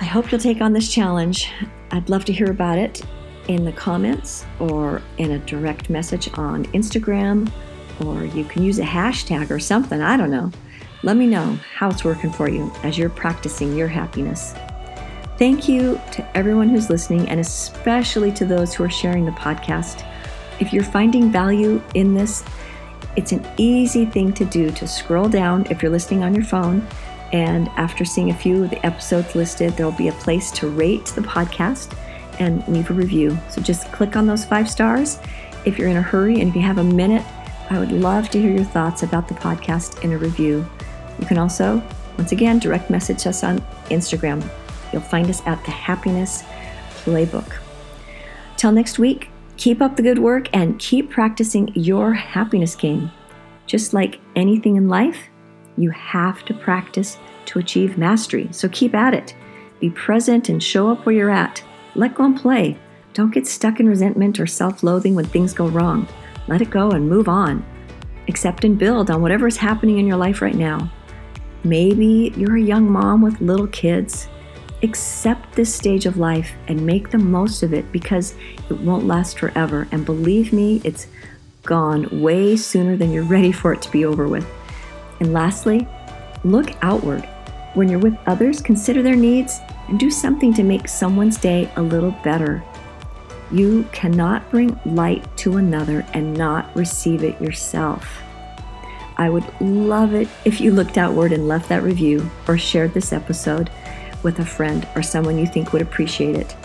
I 0.00 0.04
hope 0.04 0.32
you'll 0.32 0.40
take 0.40 0.62
on 0.62 0.72
this 0.72 0.90
challenge. 0.90 1.50
I'd 1.90 2.08
love 2.08 2.24
to 2.24 2.32
hear 2.32 2.50
about 2.50 2.78
it 2.78 3.02
in 3.48 3.66
the 3.66 3.72
comments 3.72 4.46
or 4.58 5.02
in 5.18 5.32
a 5.32 5.38
direct 5.40 5.90
message 5.90 6.30
on 6.38 6.64
Instagram, 6.72 7.52
or 8.06 8.24
you 8.24 8.44
can 8.44 8.62
use 8.62 8.78
a 8.78 8.84
hashtag 8.84 9.50
or 9.50 9.58
something. 9.58 10.00
I 10.00 10.16
don't 10.16 10.30
know. 10.30 10.50
Let 11.02 11.18
me 11.18 11.26
know 11.26 11.58
how 11.76 11.90
it's 11.90 12.04
working 12.06 12.32
for 12.32 12.48
you 12.48 12.72
as 12.82 12.96
you're 12.96 13.10
practicing 13.10 13.76
your 13.76 13.88
happiness. 13.88 14.54
Thank 15.36 15.68
you 15.68 16.00
to 16.12 16.36
everyone 16.36 16.68
who's 16.68 16.88
listening, 16.88 17.28
and 17.28 17.40
especially 17.40 18.30
to 18.32 18.44
those 18.44 18.72
who 18.72 18.84
are 18.84 18.90
sharing 18.90 19.24
the 19.24 19.32
podcast. 19.32 20.06
If 20.60 20.72
you're 20.72 20.84
finding 20.84 21.32
value 21.32 21.82
in 21.94 22.14
this, 22.14 22.44
it's 23.16 23.32
an 23.32 23.44
easy 23.56 24.06
thing 24.06 24.32
to 24.34 24.44
do 24.44 24.70
to 24.70 24.86
scroll 24.86 25.28
down 25.28 25.66
if 25.70 25.82
you're 25.82 25.90
listening 25.90 26.22
on 26.22 26.34
your 26.34 26.44
phone 26.44 26.86
And 27.34 27.68
after 27.70 28.04
seeing 28.04 28.30
a 28.30 28.34
few 28.34 28.62
of 28.62 28.70
the 28.70 28.86
episodes 28.86 29.34
listed, 29.34 29.72
there 29.72 29.86
will 29.86 29.98
be 29.98 30.06
a 30.06 30.12
place 30.12 30.52
to 30.52 30.68
rate 30.68 31.06
the 31.06 31.20
podcast 31.20 31.98
and 32.38 32.66
leave 32.68 32.90
a 32.90 32.94
review. 32.94 33.36
So 33.50 33.60
just 33.60 33.90
click 33.90 34.14
on 34.14 34.24
those 34.24 34.44
five 34.44 34.70
stars. 34.70 35.18
If 35.64 35.76
you're 35.76 35.88
in 35.88 35.96
a 35.96 36.02
hurry 36.02 36.40
and 36.40 36.48
if 36.48 36.54
you 36.54 36.62
have 36.62 36.78
a 36.78 36.84
minute, 36.84 37.26
I 37.70 37.80
would 37.80 37.90
love 37.90 38.30
to 38.30 38.40
hear 38.40 38.52
your 38.52 38.64
thoughts 38.64 39.02
about 39.02 39.26
the 39.26 39.34
podcast 39.34 40.04
in 40.04 40.12
a 40.12 40.18
review. 40.18 40.64
You 41.18 41.26
can 41.26 41.38
also, 41.38 41.82
once 42.18 42.30
again, 42.30 42.60
direct 42.60 42.88
message 42.88 43.26
us 43.26 43.42
on 43.42 43.58
Instagram. 43.86 44.48
You'll 44.94 45.02
find 45.02 45.28
us 45.28 45.42
at 45.44 45.62
the 45.64 45.72
Happiness 45.72 46.44
Playbook. 47.02 47.56
Till 48.56 48.70
next 48.70 49.00
week, 49.00 49.28
keep 49.56 49.82
up 49.82 49.96
the 49.96 50.04
good 50.04 50.20
work 50.20 50.48
and 50.52 50.78
keep 50.78 51.10
practicing 51.10 51.72
your 51.74 52.12
happiness 52.12 52.76
game. 52.76 53.10
Just 53.66 53.92
like 53.92 54.20
anything 54.36 54.76
in 54.76 54.88
life, 54.88 55.18
you 55.76 55.90
have 55.90 56.44
to 56.44 56.54
practice 56.54 57.18
to 57.46 57.58
achieve 57.58 57.98
mastery. 57.98 58.46
So 58.52 58.68
keep 58.68 58.94
at 58.94 59.14
it. 59.14 59.34
Be 59.80 59.90
present 59.90 60.48
and 60.48 60.62
show 60.62 60.88
up 60.88 61.04
where 61.04 61.16
you're 61.16 61.28
at. 61.28 61.60
Let 61.96 62.14
go 62.14 62.26
and 62.26 62.40
play. 62.40 62.78
Don't 63.14 63.34
get 63.34 63.48
stuck 63.48 63.80
in 63.80 63.88
resentment 63.88 64.38
or 64.38 64.46
self 64.46 64.84
loathing 64.84 65.16
when 65.16 65.24
things 65.24 65.52
go 65.52 65.66
wrong. 65.66 66.06
Let 66.46 66.62
it 66.62 66.70
go 66.70 66.92
and 66.92 67.08
move 67.08 67.28
on. 67.28 67.66
Accept 68.28 68.64
and 68.64 68.78
build 68.78 69.10
on 69.10 69.22
whatever 69.22 69.48
is 69.48 69.56
happening 69.56 69.98
in 69.98 70.06
your 70.06 70.18
life 70.18 70.40
right 70.40 70.54
now. 70.54 70.88
Maybe 71.64 72.32
you're 72.36 72.58
a 72.58 72.62
young 72.62 72.88
mom 72.88 73.22
with 73.22 73.40
little 73.40 73.66
kids. 73.66 74.28
Accept 74.84 75.54
this 75.54 75.74
stage 75.74 76.04
of 76.04 76.18
life 76.18 76.52
and 76.68 76.84
make 76.84 77.10
the 77.10 77.16
most 77.16 77.62
of 77.62 77.72
it 77.72 77.90
because 77.90 78.34
it 78.68 78.78
won't 78.78 79.06
last 79.06 79.38
forever. 79.38 79.88
And 79.90 80.04
believe 80.04 80.52
me, 80.52 80.82
it's 80.84 81.06
gone 81.62 82.20
way 82.20 82.54
sooner 82.54 82.94
than 82.94 83.10
you're 83.10 83.24
ready 83.24 83.50
for 83.50 83.72
it 83.72 83.80
to 83.80 83.90
be 83.90 84.04
over 84.04 84.28
with. 84.28 84.46
And 85.20 85.32
lastly, 85.32 85.88
look 86.44 86.72
outward. 86.82 87.26
When 87.72 87.88
you're 87.88 87.98
with 87.98 88.18
others, 88.26 88.60
consider 88.60 89.02
their 89.02 89.16
needs 89.16 89.58
and 89.88 89.98
do 89.98 90.10
something 90.10 90.52
to 90.52 90.62
make 90.62 90.86
someone's 90.86 91.38
day 91.38 91.70
a 91.76 91.82
little 91.82 92.12
better. 92.22 92.62
You 93.50 93.88
cannot 93.90 94.50
bring 94.50 94.78
light 94.84 95.24
to 95.38 95.56
another 95.56 96.04
and 96.12 96.36
not 96.36 96.76
receive 96.76 97.24
it 97.24 97.40
yourself. 97.40 98.20
I 99.16 99.30
would 99.30 99.44
love 99.62 100.12
it 100.12 100.28
if 100.44 100.60
you 100.60 100.72
looked 100.72 100.98
outward 100.98 101.32
and 101.32 101.48
left 101.48 101.70
that 101.70 101.82
review 101.82 102.30
or 102.46 102.58
shared 102.58 102.92
this 102.92 103.14
episode 103.14 103.70
with 104.24 104.40
a 104.40 104.44
friend 104.44 104.88
or 104.96 105.02
someone 105.02 105.38
you 105.38 105.46
think 105.46 105.72
would 105.72 105.82
appreciate 105.82 106.34
it. 106.34 106.56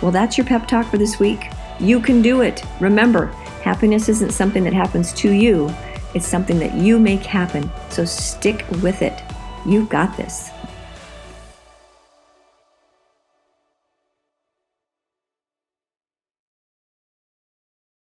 Well, 0.00 0.12
that's 0.12 0.38
your 0.38 0.46
pep 0.46 0.66
talk 0.66 0.86
for 0.86 0.96
this 0.96 1.18
week. 1.18 1.50
You 1.80 2.00
can 2.00 2.22
do 2.22 2.40
it. 2.40 2.64
Remember, 2.80 3.26
happiness 3.62 4.08
isn't 4.08 4.32
something 4.32 4.64
that 4.64 4.72
happens 4.72 5.12
to 5.14 5.30
you, 5.30 5.70
it's 6.14 6.26
something 6.26 6.58
that 6.58 6.74
you 6.74 6.98
make 6.98 7.20
happen. 7.20 7.70
So 7.90 8.04
stick 8.04 8.64
with 8.82 9.02
it. 9.02 9.22
You've 9.66 9.88
got 9.88 10.16
this. 10.16 10.50